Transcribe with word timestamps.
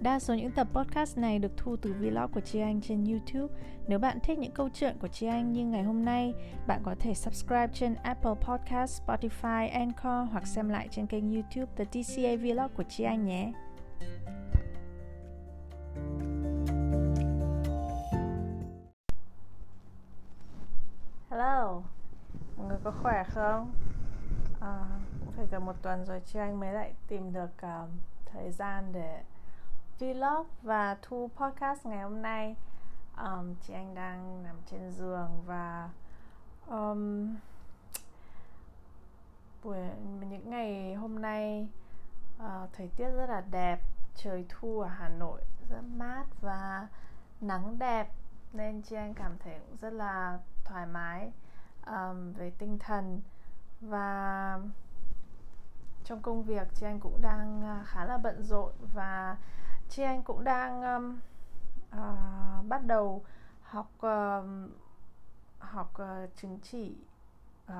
Đa 0.00 0.18
số 0.18 0.34
những 0.34 0.50
tập 0.50 0.66
podcast 0.72 1.18
này 1.18 1.38
được 1.38 1.52
thu 1.56 1.76
từ 1.76 1.92
vlog 1.92 2.32
của 2.32 2.40
Chi 2.40 2.60
Anh 2.60 2.80
trên 2.80 3.04
YouTube. 3.04 3.54
Nếu 3.86 3.98
bạn 3.98 4.18
thích 4.20 4.38
những 4.38 4.52
câu 4.52 4.68
chuyện 4.74 4.96
của 5.00 5.08
Chi 5.08 5.26
Anh 5.26 5.52
như 5.52 5.66
ngày 5.66 5.82
hôm 5.82 6.04
nay, 6.04 6.34
bạn 6.66 6.82
có 6.84 6.94
thể 6.98 7.14
subscribe 7.14 7.68
trên 7.72 7.94
Apple 7.94 8.34
Podcast, 8.40 9.02
Spotify, 9.02 9.70
Anchor 9.72 10.32
hoặc 10.32 10.46
xem 10.46 10.68
lại 10.68 10.88
trên 10.90 11.06
kênh 11.06 11.34
YouTube 11.34 11.72
The 11.76 11.84
TCA 11.84 12.36
Vlog 12.36 12.70
của 12.76 12.82
Chi 12.82 13.04
Anh 13.04 13.24
nhé. 13.26 13.52
Hello, 21.30 21.82
mọi 22.56 22.68
người 22.68 22.78
có 22.84 22.90
khỏe 23.02 23.24
không? 23.28 23.72
À, 24.60 24.84
cũng 25.20 25.32
phải 25.36 25.46
gần 25.50 25.64
một 25.64 25.82
tuần 25.82 26.04
rồi 26.04 26.20
Chi 26.20 26.38
Anh 26.38 26.60
mới 26.60 26.72
lại 26.72 26.92
tìm 27.08 27.32
được 27.32 27.50
uh, 27.66 27.90
thời 28.32 28.50
gian 28.50 28.84
để 28.92 29.22
vlog 30.00 30.46
và 30.62 30.96
thu 31.02 31.30
podcast 31.36 31.86
ngày 31.86 32.02
hôm 32.02 32.22
nay. 32.22 32.56
Um, 33.16 33.54
chị 33.62 33.74
anh 33.74 33.94
đang 33.94 34.42
nằm 34.42 34.56
trên 34.66 34.90
giường 34.90 35.42
và 35.46 35.90
um, 36.66 37.36
buổi 39.64 39.78
những 40.30 40.50
ngày 40.50 40.94
hôm 40.94 41.22
nay 41.22 41.68
uh, 42.36 42.72
thời 42.72 42.88
tiết 42.96 43.10
rất 43.10 43.26
là 43.26 43.42
đẹp 43.50 43.80
trời 44.16 44.44
thu 44.48 44.80
ở 44.80 44.88
Hà 44.88 45.08
Nội 45.08 45.40
rất 45.70 45.80
mát 45.96 46.24
và 46.40 46.88
nắng 47.40 47.78
đẹp 47.78 48.12
nên 48.52 48.82
chị 48.82 48.96
anh 48.96 49.14
cảm 49.14 49.38
thấy 49.38 49.58
cũng 49.58 49.76
rất 49.76 49.92
là 49.92 50.38
thoải 50.64 50.86
mái 50.86 51.32
um, 51.86 52.32
về 52.32 52.52
tinh 52.58 52.78
thần. 52.78 53.20
Và 53.80 54.58
trong 56.04 56.22
công 56.22 56.42
việc 56.42 56.68
chị 56.74 56.86
anh 56.86 57.00
cũng 57.00 57.22
đang 57.22 57.62
à, 57.62 57.82
khá 57.86 58.04
là 58.04 58.18
bận 58.18 58.42
rộn 58.42 58.72
và 58.94 59.36
chị 59.90 60.02
anh 60.02 60.22
cũng 60.22 60.44
đang 60.44 60.82
um, 60.82 61.20
uh, 61.88 62.66
bắt 62.68 62.86
đầu 62.86 63.24
học 63.62 63.90
uh, 63.96 64.44
học 65.58 65.92
uh, 66.02 66.36
chứng 66.36 66.58
chỉ 66.62 66.96
uh, 67.72 67.76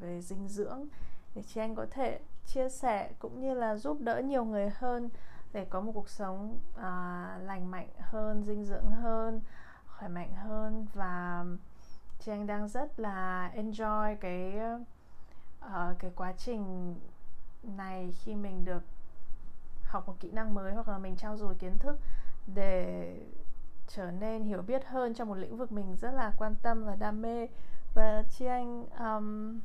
về 0.00 0.20
dinh 0.20 0.48
dưỡng. 0.48 0.86
Để 1.34 1.42
chị 1.42 1.60
anh 1.60 1.74
có 1.74 1.86
thể 1.90 2.20
chia 2.46 2.68
sẻ 2.68 3.12
cũng 3.18 3.40
như 3.40 3.54
là 3.54 3.76
giúp 3.76 4.00
đỡ 4.00 4.18
nhiều 4.18 4.44
người 4.44 4.70
hơn 4.70 5.10
để 5.52 5.64
có 5.64 5.80
một 5.80 5.92
cuộc 5.94 6.08
sống 6.08 6.58
uh, 6.74 6.82
lành 7.42 7.70
mạnh 7.70 7.88
hơn 8.00 8.44
dinh 8.44 8.64
dưỡng 8.64 8.90
hơn 8.90 9.40
khỏe 9.86 10.08
mạnh 10.08 10.34
hơn. 10.34 10.86
Và 10.94 11.44
chị 12.18 12.32
anh 12.32 12.46
đang 12.46 12.68
rất 12.68 13.00
là 13.00 13.50
enjoy 13.54 14.16
cái 14.20 14.60
uh, 15.64 15.98
cái 15.98 16.10
quá 16.16 16.32
trình 16.38 16.94
này 17.62 18.12
khi 18.12 18.34
mình 18.34 18.64
được 18.64 18.82
học 19.92 20.08
một 20.08 20.14
kỹ 20.20 20.30
năng 20.32 20.54
mới 20.54 20.72
hoặc 20.72 20.88
là 20.88 20.98
mình 20.98 21.16
trao 21.16 21.36
dồi 21.36 21.54
kiến 21.54 21.78
thức 21.78 21.98
để 22.54 23.16
trở 23.88 24.10
nên 24.10 24.44
hiểu 24.44 24.62
biết 24.62 24.86
hơn 24.86 25.14
trong 25.14 25.28
một 25.28 25.34
lĩnh 25.34 25.56
vực 25.56 25.72
mình 25.72 25.96
rất 25.96 26.10
là 26.10 26.32
quan 26.38 26.54
tâm 26.62 26.84
và 26.84 26.96
đam 26.96 27.22
mê. 27.22 27.46
Và 27.94 28.22
chị 28.30 28.46
anh 28.46 28.86
um, 28.98 29.60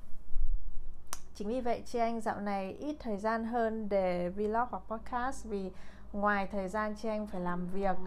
chính 1.35 1.47
vì 1.47 1.61
vậy 1.61 1.83
chị 1.85 1.99
anh 1.99 2.21
dạo 2.21 2.39
này 2.39 2.71
ít 2.71 2.95
thời 2.99 3.17
gian 3.17 3.45
hơn 3.45 3.89
để 3.89 4.29
vlog 4.29 4.67
hoặc 4.69 4.83
podcast 4.87 5.45
vì 5.45 5.71
ngoài 6.13 6.47
thời 6.47 6.67
gian 6.67 6.95
chị 6.95 7.09
anh 7.09 7.27
phải 7.27 7.41
làm 7.41 7.67
việc 7.67 7.97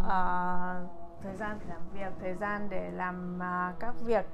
uh, 0.00 0.90
thời 1.22 1.36
gian 1.36 1.58
phải 1.58 1.68
làm 1.68 1.82
việc 1.92 2.12
thời 2.20 2.34
gian 2.34 2.68
để 2.70 2.90
làm 2.90 3.38
uh, 3.38 3.80
các 3.80 3.94
việc 4.00 4.24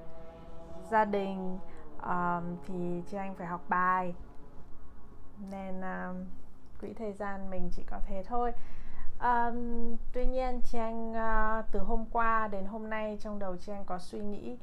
gia 0.91 1.05
đình 1.05 1.59
um, 2.03 2.57
thì 2.67 3.03
chị 3.11 3.17
anh 3.17 3.35
phải 3.35 3.47
học 3.47 3.61
bài. 3.69 4.15
Nên 5.51 5.81
uh, 5.81 6.27
quỹ 6.81 6.93
thời 6.93 7.13
gian 7.13 7.51
mình 7.51 7.71
chỉ 7.77 7.83
có 7.83 8.01
thế 8.07 8.25
thôi. 8.27 8.53
Um, 9.21 9.97
tuy 10.13 10.27
nhiên 10.27 10.61
trang 10.73 11.11
uh, 11.11 11.17
ờ, 11.17 11.63
từ 11.73 11.81
hôm 11.81 12.05
qua 12.13 12.49
đến 12.49 12.67
hôm 12.67 12.91
nay 12.91 13.19
trong 13.21 13.39
đầu 13.39 13.57
trang 13.57 13.85
có 13.85 13.99
suy 13.99 14.21
nghĩ 14.21 14.57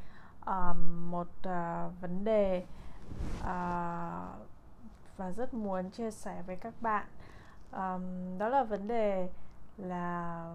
um, 0.45 1.11
một 1.11 1.27
uh, 1.39 2.01
vấn 2.01 2.23
đề 2.23 2.65
uh, 3.39 3.47
và 5.17 5.31
rất 5.35 5.53
muốn 5.53 5.89
chia 5.89 6.11
sẻ 6.11 6.43
với 6.47 6.55
các 6.55 6.73
bạn. 6.81 7.05
Um, 7.71 8.37
đó 8.37 8.49
là 8.49 8.63
vấn 8.63 8.87
đề 8.87 9.29
là 9.77 10.45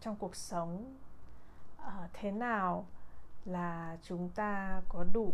trong 0.00 0.16
cuộc 0.16 0.36
sống 0.36 0.96
uh, 1.86 2.10
thế 2.12 2.30
nào 2.30 2.86
là 3.44 3.96
chúng 4.02 4.28
ta 4.28 4.80
có 4.88 5.04
đủ 5.12 5.32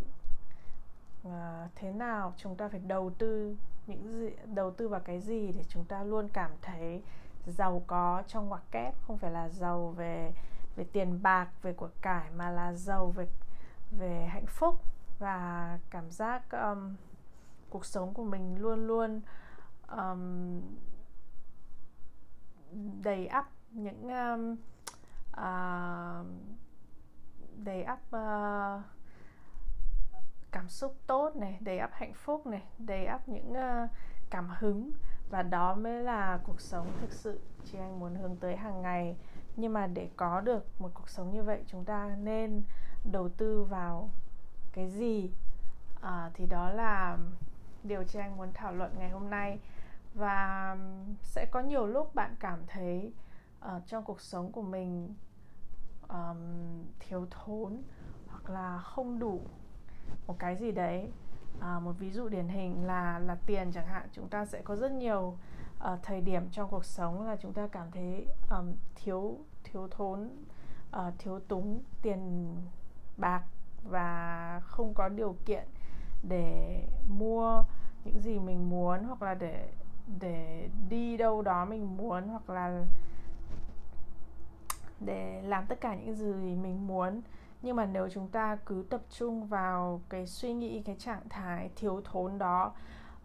à, 1.25 1.69
thế 1.75 1.93
nào 1.93 2.35
chúng 2.37 2.57
ta 2.57 2.69
phải 2.69 2.81
đầu 2.81 3.11
tư 3.19 3.57
những 3.87 4.21
gì, 4.21 4.31
đầu 4.55 4.71
tư 4.71 4.89
vào 4.89 5.01
cái 5.01 5.21
gì 5.21 5.53
để 5.53 5.65
chúng 5.69 5.85
ta 5.85 6.03
luôn 6.03 6.29
cảm 6.29 6.51
thấy 6.63 7.03
giàu 7.47 7.83
có 7.87 8.23
trong 8.27 8.49
ngoặc 8.49 8.63
kép? 8.71 8.95
Không 9.07 9.19
phải 9.19 9.31
là 9.31 9.49
giàu 9.49 9.89
về 9.97 10.33
về 10.77 10.85
tiền 10.93 11.23
bạc 11.23 11.49
về 11.63 11.73
của 11.73 11.91
cải 12.03 12.31
mà 12.37 12.51
là 12.51 12.73
giàu 12.73 13.07
về 13.11 13.27
về 13.99 14.27
hạnh 14.31 14.47
phúc. 14.47 14.75
Và 15.19 15.79
cảm 15.91 16.11
giác 16.11 16.51
um, 16.51 16.95
cuộc 17.71 17.85
sống 17.85 18.15
của 18.15 18.25
mình 18.25 18.59
luôn 18.59 18.87
luôn 18.87 19.21
um, 19.97 20.61
đầy 23.03 23.27
ắp 23.27 23.49
những 23.71 24.09
um, 24.09 24.57
uh, 25.31 26.27
đầy 27.57 27.83
ắp 27.83 28.01
uh, 28.17 28.98
cảm 30.51 30.69
xúc 30.69 30.97
tốt 31.07 31.37
này 31.37 31.59
đầy 31.61 31.79
ắp 31.79 31.91
hạnh 31.93 32.15
phúc 32.15 32.47
này 32.47 32.63
đầy 32.79 33.07
ắp 33.07 33.29
những 33.29 33.53
uh, 33.53 33.91
cảm 34.31 34.49
hứng. 34.59 34.91
Và 35.31 35.43
đó 35.43 35.75
mới 35.75 36.03
là 36.03 36.39
cuộc 36.45 36.61
sống 36.61 36.87
thực 37.01 37.13
sự 37.13 37.41
chị 37.65 37.79
anh 37.79 38.01
muốn 38.01 38.15
hướng 38.15 38.37
tới 38.37 38.57
hàng 38.57 38.83
ngày. 38.83 39.17
Nhưng 39.57 39.73
mà 39.73 39.87
để 39.87 40.11
có 40.17 40.41
được 40.41 40.81
một 40.81 40.91
cuộc 40.95 41.09
sống 41.09 41.31
như 41.31 41.43
vậy 41.43 41.65
chúng 41.67 41.85
ta 41.85 42.17
nên 42.19 42.63
đầu 43.13 43.29
tư 43.29 43.65
vào 43.65 44.11
cái 44.73 44.91
gì? 44.91 45.31
À, 46.01 46.31
thì 46.35 46.47
đó 46.47 46.71
là 46.71 47.19
điều 47.83 48.05
chị 48.05 48.19
anh 48.19 48.37
muốn 48.37 48.53
thảo 48.55 48.73
luận 48.73 48.93
ngày 48.99 49.11
hôm 49.11 49.31
nay. 49.31 49.59
Và 50.15 50.77
sẽ 51.23 51.47
có 51.51 51.61
nhiều 51.61 51.87
lúc 51.87 52.15
bạn 52.15 52.37
cảm 52.41 52.59
thấy 52.67 53.13
uh, 53.65 53.83
trong 53.87 54.05
cuộc 54.05 54.21
sống 54.21 54.53
của 54.53 54.63
mình 54.63 55.15
um, 56.09 56.85
thiếu 56.99 57.27
thốn 57.31 57.83
hoặc 58.29 58.51
là 58.51 58.79
không 58.79 59.19
đủ 59.19 59.41
một 60.29 60.37
cái 60.39 60.57
gì 60.57 60.73
đấy 60.73 61.11
à, 61.61 61.79
một 61.79 61.93
ví 61.99 62.11
dụ 62.11 62.29
điển 62.29 62.49
hình 62.49 62.87
là 62.87 63.19
là 63.19 63.37
tiền 63.47 63.73
chẳng 63.73 63.87
hạn 63.87 64.09
chúng 64.13 64.29
ta 64.29 64.45
sẽ 64.45 64.63
có 64.63 64.77
rất 64.77 64.93
nhiều 64.93 65.37
uh, 65.93 65.99
thời 66.03 66.21
điểm 66.21 66.43
trong 66.53 66.71
cuộc 66.71 66.85
sống 66.85 67.27
là 67.27 67.37
chúng 67.37 67.53
ta 67.53 67.67
cảm 67.67 67.91
thấy 67.91 68.27
um, 68.51 68.73
thiếu 68.95 69.39
thiếu 69.65 69.89
thốn 69.91 70.31
uh, 70.97 71.15
thiếu 71.19 71.41
túng 71.41 71.83
tiền 72.03 72.55
bạc 73.17 73.43
và 73.85 74.61
không 74.65 74.95
có 74.95 75.09
điều 75.09 75.37
kiện 75.47 75.65
để 76.23 76.83
mua 77.09 77.65
những 78.05 78.21
gì 78.21 78.39
mình 78.39 78.71
muốn 78.71 79.05
hoặc 79.05 79.23
là 79.23 79.35
để 79.35 79.69
để 80.21 80.69
đi 80.89 81.17
đâu 81.17 81.43
đó 81.43 81.65
mình 81.65 81.97
muốn 81.97 82.29
hoặc 82.29 82.51
là 82.51 82.85
để 85.01 85.43
làm 85.43 85.67
tất 85.67 85.81
cả 85.81 85.95
những 85.95 86.15
gì 86.15 86.33
mình 86.55 86.87
muốn 86.87 87.21
nhưng 87.63 87.77
mà 87.77 87.87
nếu 87.87 88.09
chúng 88.09 88.29
ta 88.29 88.57
cứ 88.67 88.85
tập 88.91 89.01
trung 89.11 89.47
vào 89.47 90.01
cái 90.09 90.27
suy 90.27 90.53
nghĩ 90.53 90.83
cái 90.83 90.97
trạng 90.99 91.29
thái 91.29 91.71
thiếu 91.77 92.01
thốn 92.05 92.39
đó 92.39 92.73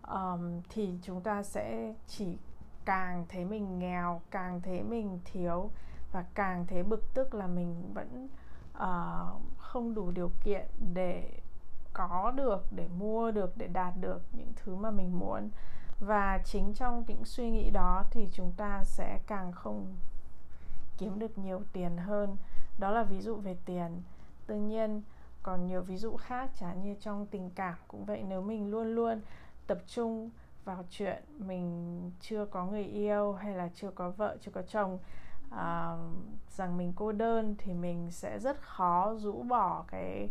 um, 0.08 0.62
thì 0.70 1.00
chúng 1.02 1.22
ta 1.22 1.44
sẽ 1.44 1.94
chỉ 2.08 2.38
càng 2.86 3.26
thấy 3.30 3.46
mình 3.46 3.80
nghèo 3.80 4.22
càng 4.32 4.62
thấy 4.62 4.84
mình 4.84 5.20
thiếu 5.26 5.70
và 6.12 6.26
càng 6.34 6.66
thấy 6.68 6.84
bực 6.84 7.14
tức 7.14 7.34
là 7.34 7.48
mình 7.48 7.94
vẫn 7.94 8.30
uh, 8.74 9.42
không 9.58 9.94
đủ 9.94 10.12
điều 10.12 10.32
kiện 10.44 10.66
để 10.94 11.30
có 11.94 12.32
được 12.36 12.66
để 12.72 12.88
mua 12.98 13.32
được 13.32 13.58
để 13.58 13.68
đạt 13.68 13.94
được 14.00 14.22
những 14.32 14.54
thứ 14.56 14.76
mà 14.76 14.92
mình 14.92 15.20
muốn. 15.20 15.50
Và 16.00 16.40
chính 16.46 16.74
trong 16.74 17.04
những 17.08 17.26
suy 17.26 17.50
nghĩ 17.50 17.70
đó 17.70 18.04
thì 18.12 18.30
chúng 18.34 18.52
ta 18.58 18.84
sẽ 18.84 19.20
càng 19.28 19.52
không 19.52 19.96
kiếm 20.98 21.20
được 21.20 21.38
nhiều 21.38 21.62
tiền 21.74 21.98
hơn. 21.98 22.38
Đó 22.80 22.92
là 22.92 23.04
ví 23.04 23.22
dụ 23.22 23.36
về 23.36 23.58
tiền 23.66 24.02
tự 24.48 24.56
nhiên 24.56 25.02
còn 25.44 25.68
nhiều 25.68 25.82
ví 25.82 25.98
dụ 25.98 26.18
khác 26.18 26.52
chả 26.60 26.74
như 26.74 26.96
trong 27.00 27.26
tình 27.26 27.50
cảm 27.56 27.76
cũng 27.88 28.06
vậy 28.06 28.24
nếu 28.24 28.42
mình 28.42 28.72
luôn 28.72 28.96
luôn 28.96 29.22
tập 29.68 29.78
trung 29.88 30.30
vào 30.66 30.86
chuyện 30.90 31.24
mình 31.38 32.12
chưa 32.20 32.46
có 32.46 32.66
người 32.66 32.84
yêu 32.84 33.34
hay 33.34 33.56
là 33.56 33.70
chưa 33.76 33.92
có 33.92 34.10
vợ 34.10 34.38
chưa 34.42 34.52
có 34.52 34.62
chồng 34.62 35.00
à, 35.52 35.98
rằng 36.50 36.78
mình 36.78 36.94
cô 36.96 37.12
đơn 37.12 37.56
thì 37.58 37.74
mình 37.74 38.12
sẽ 38.12 38.40
rất 38.40 38.62
khó 38.62 39.16
rũ 39.18 39.44
bỏ 39.44 39.86
cái 39.88 40.30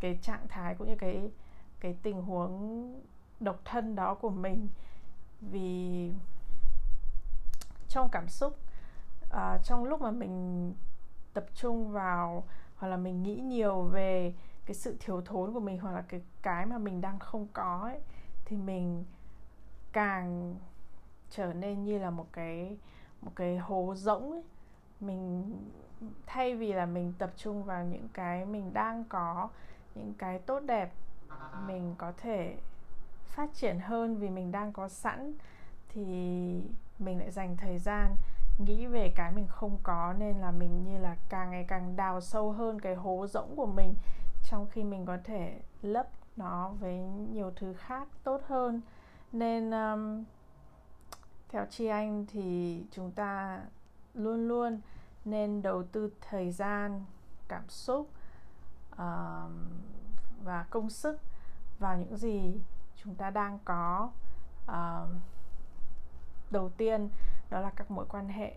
cái 0.00 0.18
trạng 0.22 0.48
thái 0.48 0.74
cũng 0.74 0.88
như 0.88 0.96
cái 0.98 1.30
cái 1.80 1.96
tình 2.02 2.22
huống 2.22 2.94
độc 3.40 3.60
thân 3.64 3.94
đó 3.94 4.14
của 4.14 4.30
mình. 4.30 4.68
Vì 5.40 6.12
trong 7.88 8.08
cảm 8.12 8.28
xúc 8.28 8.58
uh, 9.26 9.64
trong 9.64 9.84
lúc 9.84 10.00
mà 10.00 10.10
mình 10.10 10.74
tập 11.32 11.44
trung 11.54 11.92
vào 11.92 12.44
hoặc 12.80 12.88
là 12.88 12.96
mình 12.96 13.22
nghĩ 13.22 13.34
nhiều 13.34 13.82
về 13.82 14.34
cái 14.66 14.74
sự 14.74 14.96
thiếu 15.00 15.20
thốn 15.20 15.52
của 15.52 15.60
mình 15.60 15.78
hoặc 15.78 15.92
là 15.92 16.02
cái 16.08 16.20
cái 16.42 16.66
mà 16.66 16.78
mình 16.78 17.00
đang 17.00 17.18
không 17.18 17.46
có 17.52 17.80
ấy, 17.82 18.00
thì 18.44 18.56
mình 18.56 19.04
càng 19.92 20.54
trở 21.30 21.52
nên 21.52 21.84
như 21.84 21.98
là 21.98 22.10
một 22.10 22.26
cái 22.32 22.76
một 23.22 23.32
cái 23.34 23.58
hố 23.58 23.94
rỗng 23.96 24.32
ấy. 24.32 24.42
Mình 25.00 25.56
thay 26.26 26.56
vì 26.56 26.72
là 26.72 26.86
mình 26.86 27.12
tập 27.18 27.30
trung 27.36 27.64
vào 27.64 27.84
những 27.84 28.08
cái 28.12 28.46
mình 28.46 28.72
đang 28.72 29.04
có, 29.04 29.48
những 29.94 30.14
cái 30.18 30.38
tốt 30.38 30.60
đẹp, 30.60 30.92
mình 31.66 31.94
có 31.98 32.12
thể 32.16 32.56
phát 33.24 33.54
triển 33.54 33.78
hơn 33.80 34.16
vì 34.16 34.28
mình 34.28 34.52
đang 34.52 34.72
có 34.72 34.88
sẵn, 34.88 35.34
thì 35.88 36.02
mình 36.98 37.18
lại 37.18 37.30
dành 37.30 37.56
thời 37.56 37.78
gian 37.78 38.16
nghĩ 38.60 38.86
về 38.86 39.12
cái 39.16 39.32
mình 39.32 39.46
không 39.48 39.78
có 39.82 40.14
nên 40.18 40.38
là 40.38 40.50
mình 40.50 40.84
như 40.84 40.98
là 40.98 41.16
càng 41.28 41.50
ngày 41.50 41.64
càng 41.68 41.96
đào 41.96 42.20
sâu 42.20 42.52
hơn 42.52 42.80
cái 42.80 42.94
hố 42.94 43.26
rỗng 43.26 43.56
của 43.56 43.66
mình 43.66 43.94
trong 44.44 44.66
khi 44.70 44.84
mình 44.84 45.06
có 45.06 45.18
thể 45.24 45.60
lấp 45.82 46.08
nó 46.36 46.68
với 46.68 46.98
nhiều 47.32 47.52
thứ 47.56 47.74
khác 47.74 48.08
tốt 48.24 48.40
hơn. 48.46 48.80
Nên 49.32 49.70
um, 49.70 50.24
theo 51.48 51.66
chi 51.70 51.86
anh 51.86 52.26
thì 52.26 52.82
chúng 52.90 53.10
ta 53.10 53.60
luôn 54.14 54.48
luôn 54.48 54.80
nên 55.24 55.62
đầu 55.62 55.82
tư 55.82 56.12
thời 56.20 56.50
gian 56.50 57.04
cảm 57.48 57.68
xúc 57.68 58.10
uh, 58.92 58.98
và 60.44 60.66
công 60.70 60.90
sức 60.90 61.20
vào 61.78 61.98
những 61.98 62.16
gì 62.16 62.60
chúng 62.96 63.14
ta 63.14 63.30
đang 63.30 63.58
có 63.64 64.10
uh, 64.70 65.10
đầu 66.50 66.68
tiên 66.68 67.08
đó 67.50 67.60
là 67.60 67.70
các 67.76 67.90
mối 67.90 68.06
quan 68.08 68.28
hệ 68.28 68.56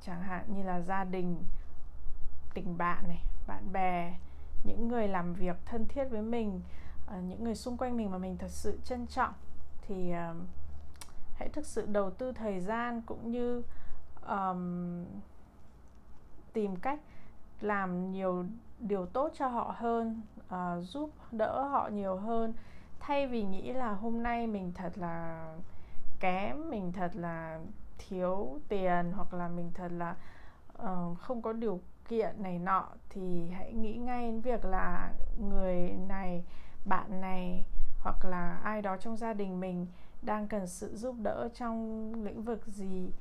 chẳng 0.00 0.22
hạn 0.22 0.44
như 0.48 0.62
là 0.62 0.80
gia 0.80 1.04
đình 1.04 1.44
tình 2.54 2.78
bạn 2.78 3.08
này 3.08 3.22
bạn 3.46 3.72
bè 3.72 4.14
những 4.64 4.88
người 4.88 5.08
làm 5.08 5.34
việc 5.34 5.56
thân 5.66 5.86
thiết 5.88 6.04
với 6.04 6.22
mình 6.22 6.60
ờ, 7.06 7.20
những 7.20 7.44
người 7.44 7.54
xung 7.54 7.76
quanh 7.76 7.96
mình 7.96 8.10
mà 8.10 8.18
mình 8.18 8.36
thật 8.38 8.50
sự 8.50 8.78
trân 8.84 9.06
trọng. 9.06 9.32
Thì 9.82 10.12
uh, 10.12 10.36
hãy 11.34 11.48
thực 11.48 11.66
sự 11.66 11.86
đầu 11.86 12.10
tư 12.10 12.32
thời 12.32 12.60
gian 12.60 13.02
cũng 13.02 13.30
như 13.30 13.62
um, 14.26 15.04
tìm 16.52 16.76
cách 16.76 17.00
làm 17.60 18.10
nhiều 18.10 18.44
điều 18.78 19.06
tốt 19.06 19.32
cho 19.34 19.48
họ 19.48 19.74
hơn 19.78 20.22
uh, 20.38 20.84
giúp 20.84 21.10
đỡ 21.32 21.62
họ 21.68 21.88
nhiều 21.88 22.16
hơn. 22.16 22.54
Thay 23.00 23.26
vì 23.26 23.42
nghĩ 23.42 23.72
là 23.72 23.92
hôm 23.92 24.22
nay 24.22 24.46
mình 24.46 24.72
thật 24.74 24.98
là 24.98 25.46
kém 26.24 26.70
mình 26.70 26.92
thật 26.92 27.16
là 27.16 27.60
thiếu 27.98 28.60
tiền 28.68 29.12
hoặc 29.12 29.34
là 29.34 29.48
mình 29.48 29.70
thật 29.74 29.92
là 29.92 30.16
uh, 30.82 31.18
không 31.18 31.42
có 31.42 31.52
điều 31.52 31.80
kiện 32.08 32.42
này 32.42 32.58
nọ 32.58 32.88
thì 33.10 33.50
hãy 33.50 33.72
nghĩ 33.72 33.96
ngay 33.96 34.26
đến 34.26 34.40
việc 34.40 34.64
là 34.64 35.12
người 35.38 35.76
này 36.08 36.44
bạn 36.84 37.20
này 37.20 37.64
hoặc 37.98 38.24
là 38.24 38.60
ai 38.64 38.82
đó 38.82 38.96
trong 38.96 39.16
gia 39.16 39.32
đình 39.32 39.60
mình 39.60 39.86
đang 40.22 40.48
cần 40.48 40.66
sự 40.66 40.96
giúp 40.96 41.16
đỡ 41.22 41.48
trong 41.54 42.12
lĩnh 42.24 42.42
vực 42.42 42.66
gì 42.66 43.12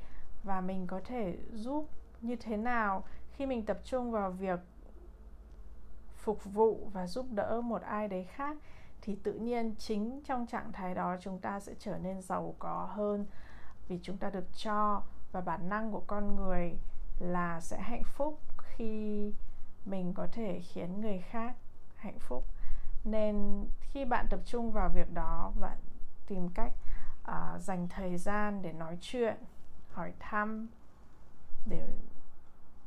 và 0.44 0.62
mình 0.62 0.88
có 0.88 1.02
thể 1.06 1.38
giúp 1.54 1.90
như 2.22 2.36
thế 2.36 2.58
nào 2.58 3.04
khi 3.32 3.46
mình 3.46 3.66
tập 3.66 3.80
trung 3.84 4.12
vào 4.12 4.32
việc 4.32 4.60
phục 6.16 6.46
vụ 6.46 6.90
và 6.94 7.08
giúp 7.08 7.26
đỡ 7.32 7.62
một 7.62 7.82
ai 7.82 8.08
đấy 8.08 8.28
khác 8.36 8.58
thì 9.06 9.16
tự 9.24 9.34
nhiên 9.34 9.76
chính 9.78 10.22
trong 10.26 10.48
trạng 10.48 10.72
thái 10.72 10.96
đó 10.96 11.16
chúng 11.22 11.40
ta 11.40 11.60
sẽ 11.60 11.74
trở 11.80 11.98
nên 11.98 12.22
giàu 12.22 12.56
có 12.60 12.90
hơn 12.92 13.26
vì 13.88 14.00
chúng 14.04 14.18
ta 14.18 14.30
được 14.30 14.46
cho 14.56 15.04
và 15.32 15.42
bản 15.42 15.70
năng 15.70 15.92
của 15.92 16.04
con 16.08 16.36
người 16.36 16.78
là 17.20 17.60
sẽ 17.62 17.82
hạnh 17.82 18.04
phúc 18.04 18.40
khi 18.58 19.34
mình 19.86 20.14
có 20.14 20.28
thể 20.32 20.60
khiến 20.60 21.02
người 21.02 21.20
khác 21.20 21.56
hạnh 21.96 22.20
phúc. 22.20 22.44
Nên 23.04 23.66
khi 23.82 24.06
bạn 24.06 24.28
tập 24.30 24.40
trung 24.46 24.72
vào 24.72 24.90
việc 24.90 25.14
đó 25.14 25.52
bạn 25.62 25.78
tìm 26.28 26.50
cách 26.50 26.72
uh, 27.32 27.62
dành 27.62 27.88
thời 27.90 28.18
gian 28.18 28.62
để 28.62 28.74
nói 28.74 28.98
chuyện 29.02 29.36
hỏi 29.92 30.14
thăm 30.20 30.68
để 31.66 31.88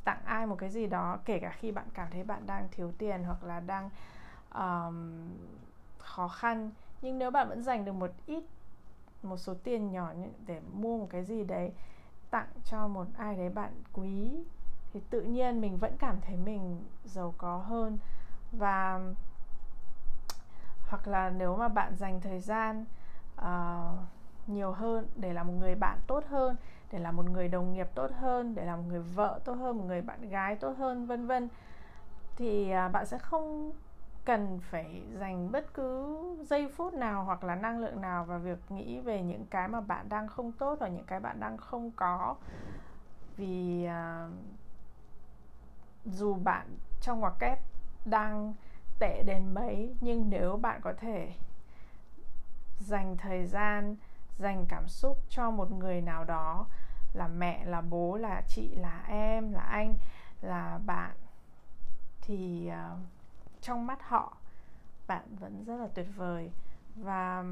tặng 0.05 0.23
ai 0.25 0.47
một 0.47 0.57
cái 0.59 0.71
gì 0.71 0.87
đó 0.87 1.19
kể 1.25 1.39
cả 1.39 1.51
khi 1.59 1.73
bạn 1.73 1.87
cảm 1.95 2.09
thấy 2.11 2.25
bạn 2.25 2.47
đang 2.47 2.69
thiếu 2.71 2.93
tiền 2.99 3.25
hoặc 3.25 3.45
là 3.45 3.61
đang 3.61 3.91
um, 4.55 5.29
khó 6.17 6.29
khăn 6.29 6.71
nhưng 7.03 7.19
nếu 7.19 7.31
bạn 7.31 7.49
vẫn 7.49 7.63
dành 7.63 7.85
được 7.85 7.93
một 7.93 8.11
ít 8.27 8.45
một 9.23 9.37
số 9.37 9.55
tiền 9.65 9.93
nhỏ 9.93 10.13
để 10.47 10.61
mua 10.73 10.99
một 10.99 11.07
cái 11.11 11.25
gì 11.25 11.45
đấy 11.45 11.73
tặng 12.31 12.49
cho 12.65 12.89
một 12.89 13.07
ai 13.17 13.37
đấy 13.37 13.51
bạn 13.51 13.73
quý 13.93 14.31
thì 14.93 15.01
tự 15.11 15.23
nhiên 15.23 15.61
mình 15.61 15.77
vẫn 15.77 15.97
cảm 15.99 16.21
thấy 16.21 16.37
mình 16.37 16.85
giàu 17.05 17.35
có 17.39 17.57
hơn. 17.59 17.99
Và 18.53 19.01
hoặc 20.89 21.09
là 21.09 21.31
nếu 21.31 21.57
mà 21.57 21.69
bạn 21.69 21.97
dành 21.97 22.21
thời 22.21 22.41
gian 22.41 22.85
uh, 23.41 23.99
nhiều 24.47 24.73
hơn 24.73 25.09
để 25.17 25.33
là 25.33 25.43
một 25.43 25.53
người 25.53 25.75
bạn 25.75 25.99
tốt 26.07 26.25
hơn 26.29 26.57
để 26.93 26.99
là 26.99 27.11
một 27.11 27.31
người 27.31 27.49
đồng 27.49 27.73
nghiệp 27.73 27.89
tốt 27.95 28.11
hơn 28.19 28.55
để 28.55 28.65
là 28.65 28.77
một 28.77 28.83
người 28.89 29.01
vợ 29.01 29.41
tốt 29.45 29.55
hơn 29.55 29.79
một 29.79 29.85
người 29.87 30.03
bạn 30.03 30.29
gái 30.29 30.57
tốt 30.57 30.75
hơn 30.79 31.07
vân 31.07 31.27
vân 31.27 31.49
thì 32.37 32.73
uh, 32.87 32.93
bạn 32.93 33.07
sẽ 33.07 33.19
không 33.19 33.73
cần 34.27 34.61
phải 34.71 35.03
dành 35.21 35.53
bất 35.53 35.75
cứ 35.75 36.17
giây 36.43 36.69
phút 36.77 36.95
nào 36.95 37.25
hoặc 37.25 37.45
là 37.45 37.55
năng 37.55 37.79
lượng 37.79 38.01
nào 38.01 38.25
vào 38.25 38.39
việc 38.39 38.59
nghĩ 38.69 39.01
về 39.01 39.23
những 39.23 39.47
cái 39.47 39.69
mà 39.69 39.81
bạn 39.81 40.09
đang 40.09 40.29
không 40.29 40.53
tốt 40.53 40.77
và 40.81 40.89
những 40.89 41.05
cái 41.05 41.21
bạn 41.21 41.41
đang 41.41 41.57
không 41.57 41.91
có. 41.91 42.37
Vì 43.37 43.87
uh, 43.87 44.33
dù 46.05 46.35
bạn 46.35 46.67
trong 47.01 47.21
ngoặc 47.21 47.35
kép 47.39 47.59
đang 48.05 48.55
tệ 48.99 49.23
đến 49.23 49.55
mấy 49.55 49.95
nhưng 50.01 50.31
nếu 50.31 50.57
bạn 50.57 50.81
có 50.81 50.93
thể 50.93 51.33
dành 52.79 53.17
thời 53.17 53.47
gian 53.47 53.97
dành 54.39 54.67
cảm 54.69 54.89
xúc 54.89 55.19
cho 55.29 55.51
một 55.51 55.71
người 55.71 56.01
nào 56.01 56.25
đó 56.25 56.67
là 57.13 57.29
mẹ 57.29 57.65
là 57.65 57.81
bố 57.81 58.17
là 58.17 58.43
chị 58.49 58.75
là 58.75 59.05
em 59.09 59.53
là 59.53 59.61
anh 59.61 59.95
là 60.41 60.79
bạn 60.87 61.17
thì 62.21 62.71
uh, 62.71 62.99
trong 63.61 63.87
mắt 63.87 63.99
họ 64.03 64.37
bạn 65.07 65.37
vẫn 65.41 65.65
rất 65.65 65.77
là 65.77 65.89
tuyệt 65.95 66.07
vời. 66.17 66.51
Và 66.97 67.45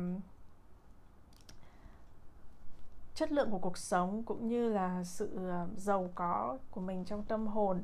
chất 3.15 3.33
lượng 3.33 3.51
của 3.51 3.59
cuộc 3.59 3.79
sống 3.79 4.23
cũng 4.23 4.49
như 4.49 4.69
là 4.69 5.05
sự 5.05 5.49
ờ, 5.49 5.69
giàu 5.77 6.11
có 6.15 6.59
của 6.71 6.81
mình 6.81 7.05
trong 7.05 7.25
tâm 7.25 7.47
hồn 7.47 7.83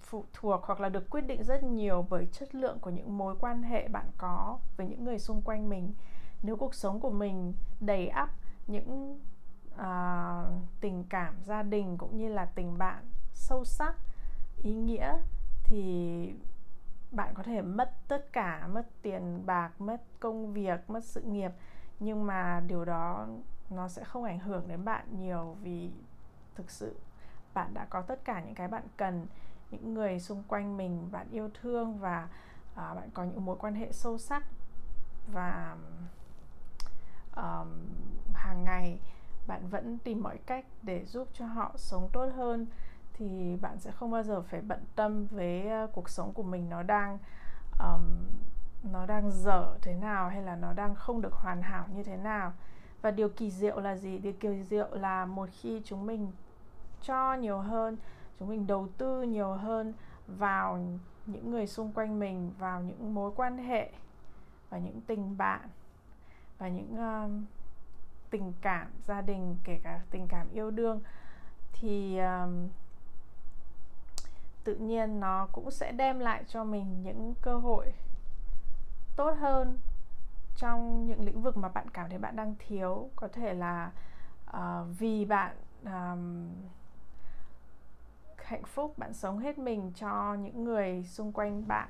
phụ 0.00 0.24
thuộc 0.32 0.60
hoặc 0.64 0.80
là 0.80 0.88
được 0.88 1.10
quyết 1.10 1.20
định 1.20 1.44
rất 1.44 1.62
nhiều 1.62 2.06
bởi 2.10 2.26
chất 2.32 2.54
lượng 2.54 2.78
của 2.78 2.90
những 2.90 3.18
mối 3.18 3.36
quan 3.40 3.62
hệ 3.62 3.88
bạn 3.88 4.10
có 4.18 4.58
với 4.76 4.86
những 4.86 5.04
người 5.04 5.18
xung 5.18 5.42
quanh 5.42 5.68
mình. 5.68 5.92
Nếu 6.42 6.56
cuộc 6.56 6.74
sống 6.74 7.00
của 7.00 7.10
mình 7.10 7.54
đầy 7.80 8.08
ắp 8.08 8.30
những 8.66 9.20
uh, 9.74 10.52
tình 10.80 11.04
cảm 11.08 11.34
gia 11.44 11.62
đình 11.62 11.98
cũng 11.98 12.16
như 12.16 12.28
là 12.28 12.44
tình 12.44 12.78
bạn 12.78 13.04
sâu 13.34 13.64
sắc 13.64 13.96
ý 14.62 14.74
nghĩa 14.74 15.16
thì 15.64 16.32
bạn 17.10 17.34
có 17.34 17.42
thể 17.42 17.62
mất 17.62 17.92
tất 18.08 18.32
cả 18.32 18.66
mất 18.72 18.86
tiền 19.02 19.46
bạc 19.46 19.70
mất 19.78 20.02
công 20.20 20.52
việc 20.52 20.90
mất 20.90 21.04
sự 21.04 21.22
nghiệp. 21.22 21.50
Nhưng 22.00 22.26
mà 22.26 22.62
điều 22.66 22.84
đó 22.84 23.26
nó 23.70 23.88
sẽ 23.88 24.04
không 24.04 24.24
ảnh 24.24 24.38
hưởng 24.38 24.68
đến 24.68 24.84
bạn 24.84 25.06
nhiều 25.18 25.56
vì 25.62 25.90
thực 26.54 26.70
sự 26.70 26.96
bạn 27.54 27.74
đã 27.74 27.84
có 27.90 28.02
tất 28.02 28.24
cả 28.24 28.40
những 28.40 28.54
cái 28.54 28.68
bạn 28.68 28.82
cần 28.96 29.26
những 29.70 29.94
người 29.94 30.20
xung 30.20 30.42
quanh 30.48 30.76
mình 30.76 31.08
bạn 31.12 31.26
yêu 31.30 31.50
thương 31.60 31.98
và 31.98 32.28
à, 32.74 32.94
bạn 32.94 33.10
có 33.14 33.24
những 33.24 33.44
mối 33.44 33.56
quan 33.60 33.74
hệ 33.74 33.92
sâu 33.92 34.18
sắc. 34.18 34.44
Và 35.32 35.76
um, 37.36 37.68
hàng 38.34 38.64
ngày 38.64 38.98
bạn 39.46 39.68
vẫn 39.68 39.98
tìm 39.98 40.22
mọi 40.22 40.38
cách 40.46 40.64
để 40.82 41.04
giúp 41.04 41.28
cho 41.32 41.46
họ 41.46 41.72
sống 41.76 42.08
tốt 42.12 42.26
hơn 42.36 42.66
thì 43.18 43.56
bạn 43.60 43.80
sẽ 43.80 43.90
không 43.90 44.10
bao 44.10 44.22
giờ 44.22 44.42
phải 44.42 44.60
bận 44.60 44.84
tâm 44.96 45.26
với 45.26 45.68
ờ, 45.68 45.86
cuộc 45.92 46.08
sống 46.08 46.32
của 46.32 46.42
mình 46.42 46.68
nó 46.68 46.82
đang 46.82 47.18
um, 47.80 48.26
nó 48.92 49.06
đang 49.06 49.30
dở 49.30 49.78
thế 49.82 49.94
nào 49.94 50.28
hay 50.28 50.42
là 50.42 50.56
nó 50.56 50.72
đang 50.72 50.94
không 50.94 51.20
được 51.20 51.32
hoàn 51.32 51.62
hảo 51.62 51.84
như 51.94 52.02
thế 52.02 52.16
nào. 52.16 52.52
Và 53.02 53.10
điều 53.10 53.28
kỳ 53.28 53.50
diệu 53.50 53.80
là 53.80 53.96
gì? 53.96 54.18
Điều 54.18 54.32
kỳ 54.32 54.62
diệu 54.62 54.88
là 54.92 55.24
một 55.26 55.48
khi 55.52 55.82
chúng 55.84 56.06
mình 56.06 56.32
cho 57.02 57.34
nhiều 57.34 57.58
hơn 57.58 57.96
chúng 58.38 58.48
mình 58.48 58.66
đầu 58.66 58.88
tư 58.98 59.22
nhiều 59.22 59.52
hơn 59.52 59.92
vào 60.26 60.78
những 61.26 61.50
người 61.50 61.66
xung 61.66 61.92
quanh 61.92 62.18
mình 62.18 62.52
vào 62.58 62.82
những 62.82 63.14
mối 63.14 63.32
quan 63.36 63.58
hệ 63.58 63.90
và 64.70 64.78
những 64.78 65.00
tình 65.00 65.36
bạn 65.36 65.68
và 66.58 66.68
những 66.68 66.96
um, 66.96 67.44
tình 68.30 68.52
cảm 68.60 68.86
gia 69.02 69.20
đình 69.20 69.56
kể 69.64 69.80
cả 69.82 70.00
tình 70.10 70.28
cảm 70.28 70.46
yêu 70.52 70.70
đương 70.70 71.00
thì 71.72 72.18
um, 72.18 72.68
tự 74.66 74.74
nhiên 74.74 75.20
nó 75.20 75.48
cũng 75.52 75.70
sẽ 75.70 75.92
đem 75.92 76.18
lại 76.18 76.44
cho 76.48 76.64
mình 76.64 77.02
những 77.02 77.34
cơ 77.42 77.56
hội 77.56 77.92
tốt 79.16 79.30
hơn 79.38 79.78
trong 80.56 81.06
những 81.06 81.24
lĩnh 81.24 81.42
vực 81.42 81.56
mà 81.56 81.68
bạn 81.68 81.90
cảm 81.90 82.10
thấy 82.10 82.18
bạn 82.18 82.36
đang 82.36 82.54
thiếu. 82.58 83.10
Có 83.16 83.28
thể 83.28 83.54
là 83.54 83.90
uh, 84.50 84.86
vì 84.98 85.24
bạn 85.24 85.56
um, 85.84 86.50
hạnh 88.36 88.64
phúc 88.64 88.98
bạn 88.98 89.12
sống 89.12 89.38
hết 89.38 89.58
mình 89.58 89.92
cho 89.94 90.34
những 90.34 90.64
người 90.64 91.04
xung 91.04 91.32
quanh 91.32 91.68
bạn 91.68 91.88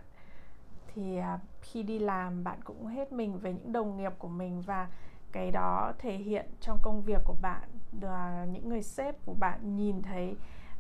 thì 0.95 1.19
uh, 1.19 1.41
khi 1.61 1.83
đi 1.83 1.99
làm 1.99 2.45
bạn 2.45 2.59
cũng 2.65 2.87
hết 2.87 3.13
mình 3.13 3.39
với 3.39 3.53
những 3.53 3.73
đồng 3.73 3.97
nghiệp 3.97 4.13
của 4.19 4.29
mình 4.29 4.63
và 4.63 4.89
cái 5.33 5.51
đó 5.51 5.93
thể 5.99 6.17
hiện 6.17 6.47
trong 6.61 6.79
công 6.83 7.03
việc 7.03 7.21
của 7.25 7.37
bạn. 7.43 7.69
Uh, 7.97 8.49
những 8.49 8.69
người 8.69 8.83
sếp 8.83 9.27
của 9.27 9.35
bạn 9.35 9.77
nhìn 9.77 10.03
thấy 10.03 10.37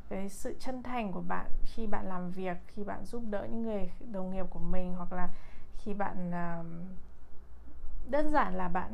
cái 0.08 0.28
sự 0.28 0.56
chân 0.60 0.82
thành 0.82 1.12
của 1.12 1.20
bạn 1.20 1.50
khi 1.64 1.86
bạn 1.86 2.06
làm 2.06 2.30
việc 2.30 2.56
khi 2.66 2.84
bạn 2.84 3.04
giúp 3.04 3.22
đỡ 3.30 3.46
những 3.50 3.62
người 3.62 3.92
đồng 4.12 4.30
nghiệp 4.30 4.46
của 4.50 4.58
mình 4.58 4.94
hoặc 4.94 5.12
là 5.12 5.28
khi 5.76 5.94
bạn 5.94 6.28
uh, 6.28 6.66
đơn 8.10 8.30
giản 8.30 8.54
là 8.54 8.68
bạn 8.68 8.92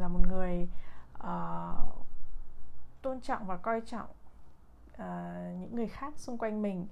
là 0.00 0.08
một 0.08 0.20
người 0.28 0.68
uh, 1.18 2.06
tôn 3.02 3.20
trọng 3.20 3.46
và 3.46 3.56
coi 3.56 3.80
trọng 3.80 4.08
uh, 4.92 5.60
những 5.60 5.74
người 5.74 5.88
khác 5.88 6.12
xung 6.16 6.38
quanh 6.38 6.62
mình 6.62 6.86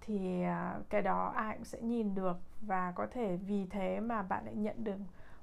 thì 0.00 0.44
uh, 0.44 0.90
cái 0.90 1.02
đó 1.02 1.32
ai 1.36 1.56
cũng 1.56 1.64
sẽ 1.64 1.80
nhìn 1.80 2.14
được. 2.14 2.36
Và 2.60 2.92
có 2.92 3.06
thể 3.10 3.36
vì 3.36 3.66
thế 3.66 4.00
mà 4.00 4.22
bạn 4.22 4.44
lại 4.44 4.54
nhận 4.54 4.84
được 4.84 4.96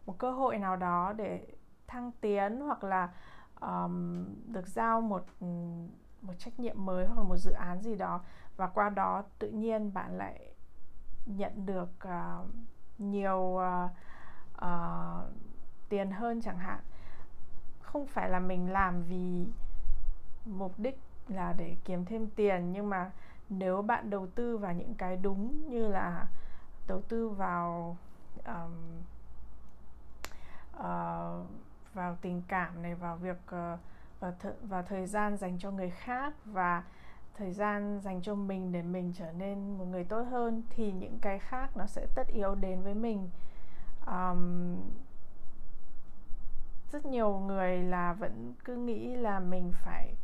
một 0.05 0.17
cơ 0.17 0.31
hội 0.31 0.57
nào 0.57 0.75
đó 0.75 1.13
để 1.13 1.47
thăng 1.87 2.11
tiến 2.21 2.59
hoặc 2.59 2.83
là 2.83 3.13
um, 3.61 4.25
được 4.47 4.67
giao 4.67 5.01
một 5.01 5.25
một 6.27 6.33
trách 6.37 6.59
nhiệm 6.59 6.85
mới 6.85 7.05
hoặc 7.05 7.17
là 7.17 7.23
một 7.23 7.37
dự 7.37 7.51
án 7.51 7.81
gì 7.81 7.95
đó. 7.95 8.21
Và 8.57 8.67
qua 8.67 8.89
đó 8.89 9.23
tự 9.39 9.49
nhiên 9.49 9.93
bạn 9.93 10.17
lại 10.17 10.53
nhận 11.25 11.65
được 11.65 11.89
uh, 12.07 12.47
nhiều 12.97 13.39
uh, 13.39 13.91
uh, 14.65 15.33
tiền 15.89 16.11
hơn 16.11 16.41
chẳng 16.41 16.57
hạn. 16.57 16.79
Không 17.81 18.07
phải 18.07 18.29
là 18.29 18.39
mình 18.39 18.71
làm 18.71 19.03
vì 19.03 19.45
mục 20.45 20.73
đích 20.77 20.99
là 21.27 21.53
để 21.53 21.75
kiếm 21.85 22.05
thêm 22.05 22.29
tiền 22.29 22.71
nhưng 22.71 22.89
mà 22.89 23.11
nếu 23.49 23.81
bạn 23.81 24.09
đầu 24.09 24.27
tư 24.27 24.57
vào 24.57 24.73
những 24.73 24.95
cái 24.95 25.17
đúng 25.17 25.69
như 25.69 25.87
là 25.87 26.27
đầu 26.87 27.01
tư 27.01 27.29
vào 27.29 27.97
um, 28.45 29.01
uh, 30.77 31.47
vào 31.93 32.17
tình 32.21 32.41
cảm 32.47 32.81
này 32.81 32.95
vào 32.95 33.17
việc 33.17 33.37
uh, 33.55 33.79
và 34.19 34.33
th- 34.41 34.53
và 34.61 34.81
thời 34.81 35.07
gian 35.07 35.37
dành 35.37 35.59
cho 35.59 35.71
người 35.71 35.89
khác 35.89 36.33
và 36.45 36.83
thời 37.37 37.51
gian 37.51 37.99
dành 38.03 38.21
cho 38.21 38.35
mình 38.35 38.71
để 38.71 38.81
mình 38.81 39.13
trở 39.17 39.31
nên 39.31 39.77
một 39.77 39.85
người 39.85 40.03
tốt 40.03 40.21
hơn 40.21 40.63
thì 40.69 40.91
những 40.91 41.19
cái 41.21 41.39
khác 41.39 41.77
nó 41.77 41.85
sẽ 41.85 42.07
tất 42.15 42.27
yếu 42.27 42.55
đến 42.55 42.81
với 42.81 42.93
mình. 42.93 43.29
Um, 44.07 44.75
rất 46.91 47.05
nhiều 47.05 47.39
người 47.39 47.77
là 47.77 48.13
vẫn 48.13 48.53
cứ 48.63 48.75
nghĩ 48.75 49.15
là 49.15 49.39
mình 49.39 49.71
phải 49.73 50.15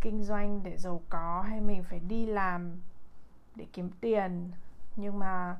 kinh 0.00 0.22
doanh 0.22 0.62
để 0.62 0.76
giàu 0.76 1.02
có 1.08 1.44
hay 1.48 1.60
mình 1.60 1.84
phải 1.84 2.00
đi 2.00 2.26
làm 2.26 2.80
để 3.54 3.66
kiếm 3.72 3.90
tiền. 4.00 4.50
Nhưng 4.96 5.18
mà 5.18 5.56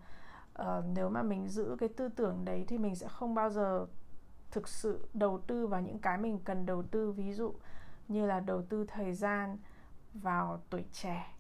uh, 0.63 0.85
nếu 0.95 1.09
mà 1.09 1.23
mình 1.23 1.49
giữ 1.49 1.77
cái 1.81 1.89
tư 1.89 2.09
tưởng 2.09 2.45
đấy 2.45 2.65
thì 2.69 2.79
mình 2.79 2.97
sẽ 2.97 3.09
không 3.09 3.35
bao 3.35 3.51
giờ 3.51 3.87
thực 4.55 4.69
sự 4.69 5.09
đầu 5.15 5.41
tư 5.47 5.67
vào 5.67 5.81
những 5.81 5.99
cái 5.99 6.19
mình 6.19 6.39
cần 6.45 6.67
đầu 6.67 6.83
tư 6.83 7.13
ví 7.13 7.33
dụ 7.33 7.55
như 8.09 8.27
là 8.27 8.41
đầu 8.41 8.63
tư 8.63 8.87
thời 8.89 9.13
gian 9.13 9.59
vào 10.15 10.63
tuổi 10.71 10.85
trẻ 10.93 11.35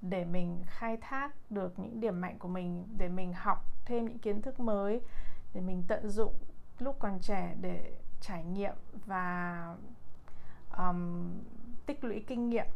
để 0.00 0.24
mình 0.24 0.62
khai 0.66 0.96
thác 1.00 1.50
được 1.50 1.78
những 1.78 2.00
điểm 2.00 2.20
mạnh 2.20 2.38
của 2.38 2.48
mình 2.48 2.84
để 2.98 3.08
mình 3.08 3.32
học 3.32 3.64
thêm 3.84 4.04
những 4.04 4.18
kiến 4.18 4.42
thức 4.42 4.60
mới 4.60 5.00
để 5.54 5.60
mình 5.60 5.82
tận 5.88 6.08
dụng 6.08 6.34
lúc 6.78 6.96
còn 6.98 7.18
trẻ 7.20 7.54
để 7.60 7.92
trải 8.20 8.44
nghiệm 8.44 8.74
và 9.06 9.76
um, 10.78 11.30
tích 11.86 12.04
lũy 12.04 12.24
kinh 12.26 12.48
nghiệm. 12.48 12.66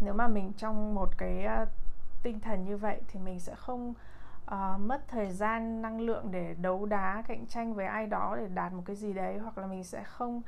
Nếu 0.00 0.14
mà 0.14 0.28
mình 0.28 0.52
trong 0.56 0.94
một 0.94 1.18
cái 1.18 1.44
ờ, 1.44 1.66
tinh 2.22 2.40
thần 2.40 2.64
như 2.64 2.76
vậy 2.76 3.00
thì 3.08 3.20
mình 3.20 3.40
sẽ 3.40 3.54
không 3.54 3.94
uh, 4.46 4.80
mất 4.80 5.08
thời 5.08 5.30
gian 5.30 5.82
năng 5.82 6.00
lượng 6.00 6.28
để 6.30 6.54
đấu 6.60 6.86
đá 6.86 7.22
cạnh 7.28 7.46
tranh 7.46 7.74
với 7.74 7.86
ai 7.86 8.06
đó 8.06 8.36
để 8.38 8.48
đạt 8.54 8.72
một 8.72 8.82
cái 8.86 8.96
gì 8.96 9.12
đấy 9.12 9.38
hoặc 9.38 9.58
là 9.58 9.66
mình 9.66 9.84
sẽ 9.84 10.04
không 10.04 10.42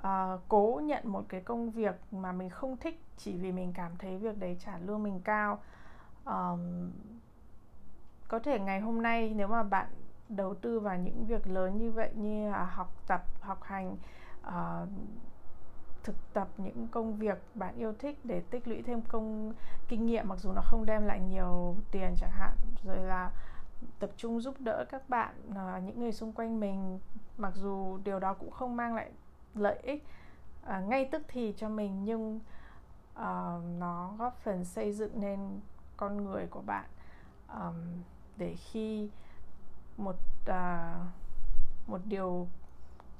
uh, 0.00 0.40
cố 0.48 0.80
nhận 0.84 1.08
một 1.08 1.24
cái 1.28 1.40
công 1.40 1.70
việc 1.70 1.94
mà 2.10 2.32
mình 2.32 2.50
không 2.50 2.76
thích 2.76 3.00
chỉ 3.16 3.36
vì 3.36 3.52
mình 3.52 3.72
cảm 3.72 3.92
thấy 3.98 4.18
việc 4.18 4.38
đấy 4.38 4.56
trả 4.64 4.78
lương 4.78 5.02
mình 5.02 5.20
cao. 5.24 5.58
Um, 6.24 6.90
có 8.28 8.38
thể 8.38 8.58
ngày 8.58 8.80
hôm 8.80 9.02
nay 9.02 9.32
nếu 9.36 9.48
mà 9.48 9.62
bạn 9.62 9.86
đầu 10.28 10.54
tư 10.54 10.80
vào 10.80 10.98
những 10.98 11.26
việc 11.26 11.46
lớn 11.46 11.78
như 11.78 11.90
vậy 11.90 12.10
như 12.14 12.50
là 12.50 12.64
học 12.64 12.92
tập 13.06 13.24
học 13.40 13.62
hành 13.62 13.96
uh, 14.48 14.88
thực 16.02 16.16
tập 16.32 16.48
những 16.56 16.88
công 16.88 17.16
việc 17.16 17.38
bạn 17.54 17.76
yêu 17.76 17.94
thích 17.98 18.18
để 18.24 18.42
tích 18.50 18.68
lũy 18.68 18.82
thêm 18.82 19.02
công 19.02 19.52
kinh 19.88 20.06
nghiệm 20.06 20.28
mặc 20.28 20.38
dù 20.38 20.52
nó 20.52 20.62
không 20.64 20.86
đem 20.86 21.06
lại 21.06 21.20
nhiều 21.20 21.76
tiền 21.90 22.14
chẳng 22.16 22.32
hạn. 22.32 22.56
Rồi 22.84 22.96
là 22.96 23.30
tập 23.98 24.10
trung 24.16 24.40
giúp 24.40 24.60
đỡ 24.60 24.84
các 24.90 25.08
bạn 25.08 25.34
uh, 25.50 25.82
những 25.84 26.00
người 26.00 26.12
xung 26.12 26.32
quanh 26.32 26.60
mình 26.60 27.00
mặc 27.38 27.52
dù 27.56 27.98
điều 28.04 28.18
đó 28.18 28.34
cũng 28.34 28.50
không 28.50 28.76
mang 28.76 28.94
lại 28.94 29.12
lợi 29.54 29.78
ích 29.82 30.04
uh, 30.62 30.88
ngay 30.88 31.08
tức 31.12 31.22
thì 31.28 31.54
cho 31.56 31.68
mình 31.68 32.04
nhưng 32.04 32.40
uh, 33.14 33.62
nó 33.78 34.14
góp 34.18 34.36
phần 34.38 34.64
xây 34.64 34.92
dựng 34.92 35.20
nên 35.20 35.60
con 35.96 36.24
người 36.24 36.46
của 36.46 36.62
bạn. 36.62 36.84
Um, 37.48 38.02
để 38.36 38.54
khi 38.54 39.10
một 39.96 40.16
uh, 40.50 41.06
một 41.86 42.00
điều 42.04 42.48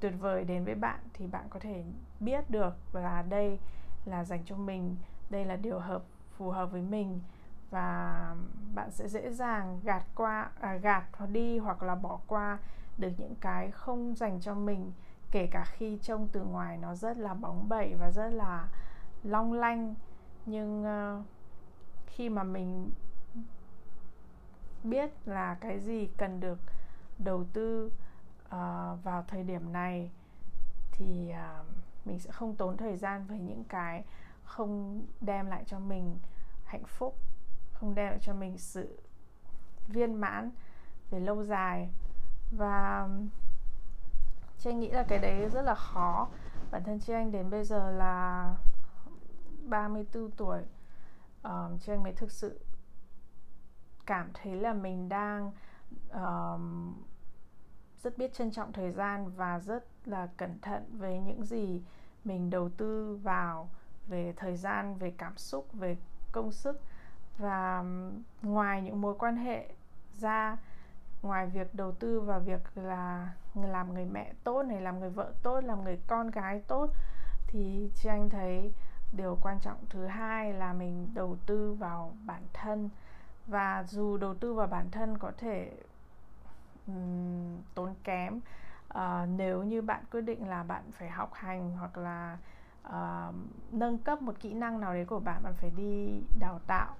tuyệt 0.03 0.13
vời 0.19 0.43
đến 0.43 0.65
với 0.65 0.75
bạn 0.75 0.99
thì 1.13 1.27
bạn 1.27 1.45
có 1.49 1.59
thể 1.59 1.83
biết 2.19 2.49
được 2.49 2.73
là 2.93 3.21
đây 3.29 3.59
là 4.05 4.23
dành 4.23 4.43
cho 4.45 4.55
mình 4.55 4.95
đây 5.29 5.45
là 5.45 5.55
điều 5.55 5.79
hợp 5.79 6.03
phù 6.37 6.49
hợp 6.49 6.71
với 6.71 6.81
mình 6.81 7.19
và 7.69 8.35
bạn 8.73 8.91
sẽ 8.91 9.07
dễ 9.07 9.31
dàng 9.31 9.79
gạt 9.83 10.03
qua 10.15 10.51
à, 10.59 10.75
gạt 10.75 11.03
đi 11.31 11.57
hoặc 11.57 11.83
là 11.83 11.95
bỏ 11.95 12.19
qua 12.27 12.57
được 12.97 13.11
những 13.17 13.35
cái 13.41 13.71
không 13.71 14.15
dành 14.15 14.41
cho 14.41 14.53
mình 14.53 14.91
kể 15.31 15.47
cả 15.51 15.65
khi 15.65 15.97
trông 16.01 16.27
từ 16.31 16.43
ngoài 16.43 16.77
nó 16.77 16.95
rất 16.95 17.17
là 17.17 17.33
bóng 17.33 17.69
bẩy 17.69 17.95
và 17.99 18.11
rất 18.11 18.29
là 18.29 18.67
long 19.23 19.53
lanh. 19.53 19.95
Nhưng 20.45 20.83
uh, 20.83 21.25
khi 22.07 22.29
mà 22.29 22.43
mình 22.43 22.91
biết 24.83 25.09
là 25.25 25.57
cái 25.61 25.79
gì 25.79 26.09
cần 26.17 26.39
được 26.39 26.59
đầu 27.19 27.43
tư 27.53 27.91
uh, 28.53 29.03
vào 29.03 29.23
thời 29.27 29.43
điểm 29.43 29.73
này 29.73 30.11
thì 30.91 31.31
uh, 31.31 31.67
mình 32.05 32.19
sẽ 32.19 32.31
không 32.31 32.55
tốn 32.55 32.77
thời 32.77 32.97
gian 32.97 33.25
với 33.27 33.39
những 33.39 33.63
cái 33.63 34.03
không 34.43 35.05
đem 35.21 35.45
lại 35.45 35.63
cho 35.67 35.79
mình 35.79 36.19
hạnh 36.65 36.85
phúc 36.85 37.17
không 37.83 37.95
đem 37.95 38.09
lại 38.09 38.19
cho 38.21 38.33
mình 38.33 38.57
sự 38.57 38.99
viên 39.87 40.13
mãn 40.13 40.51
về 41.09 41.19
lâu 41.19 41.43
dài. 41.43 41.89
Và 42.51 43.09
chị 44.59 44.69
anh 44.69 44.79
nghĩ 44.79 44.91
là 44.91 45.03
cái 45.07 45.19
đấy 45.19 45.49
rất 45.49 45.61
là 45.61 45.75
khó. 45.75 46.27
Bản 46.71 46.83
thân 46.83 46.99
chị 46.99 47.13
anh 47.13 47.31
đến 47.31 47.49
bây 47.49 47.63
giờ 47.63 47.91
là 47.91 48.55
34 49.69 50.31
tuổi. 50.31 50.61
Ờ, 51.41 51.67
um, 51.67 51.77
chị 51.77 51.91
anh 51.91 52.03
mới 52.03 52.13
thực 52.13 52.31
sự 52.31 52.59
cảm 54.05 54.29
thấy 54.33 54.55
là 54.55 54.73
mình 54.73 55.09
đang 55.09 55.51
um, 56.13 56.93
rất 58.03 58.17
biết 58.17 58.33
trân 58.33 58.51
trọng 58.51 58.73
thời 58.73 58.91
gian 58.91 59.31
và 59.35 59.59
rất 59.59 59.85
là 60.05 60.27
cẩn 60.37 60.59
thận 60.61 60.85
về 60.97 61.19
những 61.19 61.45
gì 61.45 61.81
mình 62.25 62.49
đầu 62.49 62.69
tư 62.77 63.19
vào 63.23 63.69
về 64.07 64.33
thời 64.37 64.57
gian, 64.57 64.95
về 64.95 65.13
cảm 65.17 65.37
xúc, 65.37 65.73
về 65.73 65.97
công 66.31 66.51
sức. 66.51 66.81
Và 67.37 67.83
ngoài 68.41 68.81
những 68.81 69.01
mối 69.01 69.15
quan 69.19 69.35
hệ 69.35 69.69
ra, 70.19 70.57
ngoài 71.21 71.47
việc 71.47 71.75
đầu 71.75 71.91
tư 71.91 72.19
vào 72.19 72.39
việc 72.39 72.61
là 72.75 73.33
làm 73.55 73.93
người 73.93 74.05
mẹ 74.05 74.33
tốt 74.43 74.63
này, 74.63 74.81
làm 74.81 74.99
người 74.99 75.09
vợ 75.09 75.33
tốt, 75.43 75.59
làm 75.63 75.83
người 75.83 75.99
con 76.07 76.31
gái 76.31 76.61
tốt, 76.67 76.89
thì 77.47 77.89
chị 77.95 78.09
anh 78.09 78.29
thấy 78.29 78.73
điều 79.11 79.37
quan 79.41 79.59
trọng 79.59 79.77
thứ 79.89 80.05
hai 80.05 80.53
là 80.53 80.73
mình 80.73 81.09
đầu 81.13 81.37
tư 81.45 81.73
vào 81.73 82.15
bản 82.25 82.43
thân. 82.53 82.89
Và 83.47 83.83
dù 83.87 84.17
đầu 84.17 84.35
tư 84.35 84.53
vào 84.53 84.67
bản 84.67 84.91
thân 84.91 85.17
có 85.17 85.31
thể 85.37 85.71
um, 86.87 87.61
tốn 87.75 87.93
kém. 88.03 88.39
Uh, 88.97 89.29
nếu 89.37 89.63
như 89.63 89.81
bạn 89.81 90.03
quyết 90.11 90.21
định 90.21 90.47
là 90.47 90.63
bạn 90.63 90.83
phải 90.91 91.09
học 91.09 91.33
hành 91.33 91.71
hoặc 91.71 91.97
là 91.97 92.37
uh, 92.87 93.35
nâng 93.71 93.97
cấp 93.97 94.21
một 94.21 94.33
kỹ 94.39 94.53
năng 94.53 94.79
nào 94.79 94.93
đấy 94.93 95.05
của 95.05 95.19
bạn 95.19 95.43
bạn 95.43 95.53
phải 95.53 95.71
đi 95.77 96.21
đào 96.39 96.59
tạo 96.67 96.95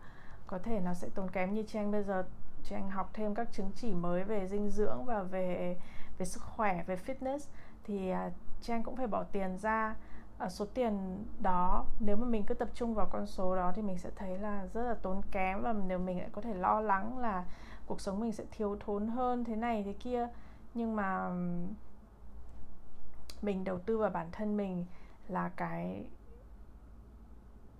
có 0.48 0.58
thể 0.58 0.80
nó 0.80 0.94
sẽ 0.94 1.10
tốn 1.16 1.30
kém. 1.30 1.54
Như 1.54 1.64
trang 1.68 1.92
bây 1.92 2.04
giờ 2.04 2.26
trang 2.64 2.90
học 2.90 3.10
thêm 3.14 3.36
các 3.36 3.48
chứng 3.52 3.72
chỉ 3.76 3.94
mới 3.94 4.24
về 4.24 4.48
dinh 4.48 4.70
dưỡng 4.70 5.06
và 5.06 5.24
về 5.24 5.78
về 6.18 6.26
sức 6.26 6.44
khỏe 6.44 6.84
về 6.88 6.96
fitness 6.96 7.40
thì 7.84 8.10
à, 8.10 8.26
uh, 8.26 8.34
trang 8.62 8.84
cũng 8.84 8.96
phải 8.96 9.08
bỏ 9.08 9.24
tiền 9.24 9.58
ra. 9.58 9.96
Ở 10.38 10.50
số 10.50 10.66
tiền 10.74 11.26
đó 11.40 11.86
nếu 12.00 12.16
mà 12.16 12.26
mình 12.26 12.44
cứ 12.44 12.54
tập 12.54 12.70
trung 12.74 12.94
vào 12.94 13.08
con 13.12 13.28
số 13.28 13.56
đó 13.56 13.72
thì 13.76 13.82
mình 13.82 13.98
sẽ 13.98 14.10
thấy 14.16 14.38
là 14.38 14.68
rất 14.74 14.84
là 14.84 14.94
tốn 15.02 15.22
kém 15.32 15.62
và 15.62 15.74
nếu 15.74 16.00
mình 16.00 16.20
lại 16.20 16.30
có 16.32 16.42
thể 16.42 16.54
lo 16.54 16.82
lắng 16.82 17.18
là 17.18 17.46
cuộc 17.86 18.02
sống 18.02 18.20
mình 18.20 18.32
sẽ 18.32 18.44
thiếu 18.52 18.78
thốn 18.80 19.08
hơn 19.08 19.44
thế 19.44 19.56
này 19.56 19.84
thế 19.84 19.94
kia. 19.94 20.28
Nhưng 20.74 20.96
mà 20.96 21.30
mình 23.42 23.64
đầu 23.64 23.80
tư 23.80 23.98
vào 23.98 24.10
bản 24.10 24.28
thân 24.32 24.58
mình 24.58 24.86
là 25.28 25.50
cái 25.50 26.06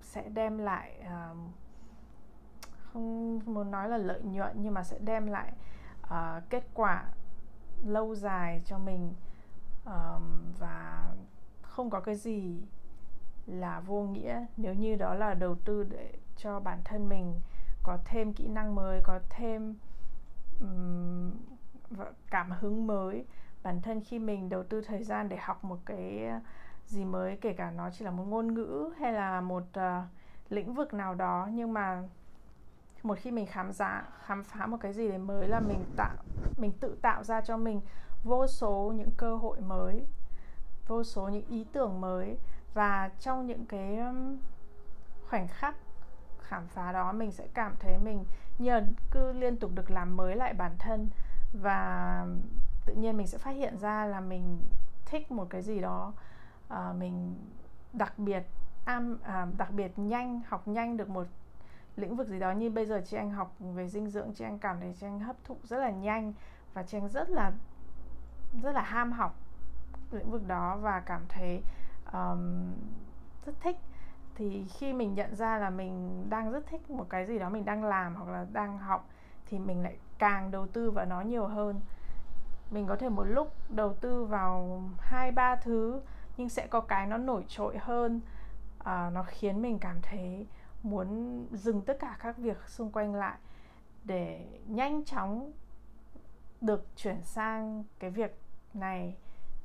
sẽ 0.02 0.30
đem 0.30 0.58
lại 0.58 1.02
uh, 1.02 1.38
không 2.94 3.40
muốn 3.46 3.72
nói 3.72 3.90
là 3.90 3.98
lợi 3.98 4.22
nhuận 4.22 4.52
nhưng 4.62 4.74
mà 4.74 4.84
sẽ 4.84 5.00
đem 5.00 5.28
lại 5.28 5.54
uh, 6.04 6.50
kết 6.50 6.64
quả 6.74 7.06
lâu 7.86 8.16
dài 8.16 8.62
cho 8.66 8.78
mình 8.78 9.14
um, 9.86 10.54
và 10.60 11.10
không 11.62 11.90
có 11.90 12.00
cái 12.00 12.16
gì 12.16 12.62
là 13.46 13.80
vô 13.80 14.02
nghĩa. 14.02 14.46
Nếu 14.58 14.74
như 14.74 14.96
đó 14.96 15.14
là 15.14 15.34
đầu 15.34 15.56
tư 15.56 15.84
để 15.84 16.14
cho 16.38 16.60
bản 16.60 16.80
thân 16.86 17.10
mình 17.10 17.42
có 17.84 17.98
thêm 18.06 18.34
kỹ 18.34 18.48
năng 18.48 18.76
mới 18.76 19.02
có 19.04 19.20
thêm 19.30 19.76
um, 20.60 21.32
cảm 22.32 22.52
hứng 22.52 22.88
mới. 22.88 23.26
Bản 23.64 23.82
thân 23.82 24.02
khi 24.02 24.20
mình 24.20 24.50
đầu 24.50 24.64
tư 24.64 24.82
thời 24.82 25.04
gian 25.04 25.30
để 25.30 25.38
học 25.38 25.64
một 25.64 25.78
cái 25.86 26.32
gì 26.86 27.06
mới 27.06 27.38
kể 27.42 27.54
cả 27.54 27.72
nó 27.72 27.90
chỉ 27.90 28.06
là 28.06 28.12
một 28.12 28.24
ngôn 28.24 28.54
ngữ 28.54 28.94
hay 29.00 29.14
là 29.14 29.42
một 29.42 29.64
uh, 29.80 30.06
lĩnh 30.50 30.74
vực 30.74 30.94
nào 30.94 31.16
đó 31.16 31.48
nhưng 31.52 31.74
mà 31.74 32.04
một 33.04 33.18
khi 33.22 33.32
mình 33.32 33.46
khám 33.46 33.74
phá 33.74 34.04
khám 34.26 34.44
phá 34.44 34.66
một 34.66 34.78
cái 34.82 34.94
gì 34.94 35.10
đấy 35.10 35.18
mới 35.18 35.48
là 35.48 35.60
mình 35.60 35.84
tạo 35.96 36.16
mình 36.58 36.72
tự 36.80 36.98
tạo 37.02 37.24
ra 37.24 37.42
cho 37.42 37.58
mình 37.58 37.82
vô 38.24 38.48
số 38.48 38.94
những 38.96 39.12
cơ 39.18 39.36
hội 39.36 39.62
mới 39.62 40.06
vô 40.88 41.04
số 41.04 41.30
những 41.30 41.46
ý 41.48 41.66
tưởng 41.72 42.02
mới. 42.02 42.38
Và 42.74 43.10
trong 43.20 43.48
những 43.48 43.66
cái 43.66 44.00
khoảnh 45.30 45.48
khắc 45.48 45.76
khám 46.42 46.68
phá 46.68 46.92
đó 46.92 47.12
mình 47.12 47.32
sẽ 47.32 47.48
cảm 47.54 47.76
thấy 47.80 47.98
mình 47.98 48.26
nhờ 48.58 48.84
cứ 49.12 49.32
liên 49.34 49.58
tục 49.58 49.72
được 49.76 49.92
làm 49.92 50.18
mới 50.18 50.36
lại 50.36 50.54
bản 50.54 50.76
thân 50.80 51.10
và 51.54 52.26
tự 52.86 52.94
nhiên 52.94 53.18
mình 53.18 53.28
sẽ 53.28 53.38
phát 53.38 53.52
hiện 53.52 53.78
ra 53.78 54.06
là 54.06 54.20
mình 54.20 54.62
thích 55.06 55.32
một 55.32 55.48
cái 55.50 55.62
gì 55.62 55.82
đó 55.82 56.14
uh, 56.74 56.96
mình 56.96 57.36
đặc 57.94 58.20
biệt 58.20 58.44
am 58.86 59.18
à, 59.24 59.48
đặc 59.58 59.72
biệt 59.72 59.92
nhanh 60.00 60.42
học 60.48 60.68
nhanh 60.68 60.98
được 60.98 61.10
một 61.10 61.28
lĩnh 61.96 62.16
vực 62.16 62.28
gì 62.28 62.40
đó. 62.40 62.52
Như 62.52 62.70
bây 62.70 62.86
giờ 62.86 63.02
chị 63.06 63.18
anh 63.18 63.32
học 63.32 63.56
về 63.60 63.88
dinh 63.88 64.10
dưỡng 64.10 64.34
chị 64.34 64.46
anh 64.46 64.60
cảm 64.60 64.80
thấy 64.80 64.94
chị 65.00 65.08
anh 65.08 65.20
hấp 65.20 65.36
thụ 65.44 65.58
rất 65.64 65.78
là 65.78 65.90
nhanh 65.90 66.34
và 66.74 66.84
chị 66.84 66.98
anh 66.98 67.10
rất 67.10 67.30
là 67.30 67.52
rất 68.64 68.72
là 68.72 68.82
ham 68.82 69.12
học 69.12 69.36
lĩnh 70.12 70.32
vực 70.32 70.48
đó 70.48 70.78
và 70.82 71.00
cảm 71.00 71.22
thấy 71.30 71.64
um, 72.14 72.74
rất 73.46 73.54
thích 73.62 73.78
thì 74.36 74.66
khi 74.74 74.94
mình 74.94 75.14
nhận 75.14 75.36
ra 75.36 75.58
là 75.58 75.70
mình 75.70 76.26
đang 76.30 76.52
rất 76.52 76.68
thích 76.68 76.90
một 76.90 77.10
cái 77.10 77.26
gì 77.26 77.40
đó 77.40 77.50
mình 77.50 77.66
đang 77.66 77.84
làm 77.84 78.16
hoặc 78.16 78.32
là 78.32 78.46
đang 78.54 78.78
học 78.78 79.10
thì 79.46 79.60
mình 79.60 79.84
lại 79.84 79.98
càng 80.18 80.52
đầu 80.52 80.68
tư 80.68 80.92
vào 80.92 81.06
nó 81.06 81.22
nhiều 81.22 81.48
hơn. 81.48 81.82
Mình 82.72 82.88
có 82.88 82.96
thể 82.96 83.10
một 83.10 83.24
lúc 83.24 83.54
đầu 83.70 83.94
tư 83.94 84.26
vào 84.26 84.82
hai 85.00 85.32
ba 85.32 85.56
thứ 85.56 86.02
nhưng 86.38 86.50
sẽ 86.50 86.68
có 86.68 86.82
cái 86.82 87.08
nó 87.08 87.18
nổi 87.18 87.46
trội 87.48 87.78
hơn. 87.78 88.22
À, 88.80 89.10
nó 89.14 89.24
khiến 89.24 89.62
mình 89.62 89.80
cảm 89.80 89.98
thấy 90.02 90.48
muốn 90.84 91.40
dừng 91.52 91.82
tất 91.82 91.98
cả 92.00 92.18
các 92.20 92.38
việc 92.38 92.58
xung 92.68 92.92
quanh 92.92 93.16
lại 93.16 93.38
để 94.04 94.48
nhanh 94.68 95.06
chóng 95.06 95.52
được 96.62 96.88
chuyển 96.96 97.22
sang 97.24 97.84
cái 98.00 98.10
việc 98.10 98.40
này. 98.74 99.16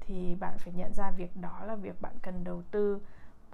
Thì 0.01 0.37
bạn 0.41 0.59
phải 0.59 0.73
nhận 0.77 0.93
ra 0.95 1.11
việc 1.11 1.37
đó 1.41 1.61
là 1.65 1.75
việc 1.75 2.01
bạn 2.01 2.15
cần 2.23 2.45
đầu 2.45 2.63
tư 2.71 3.01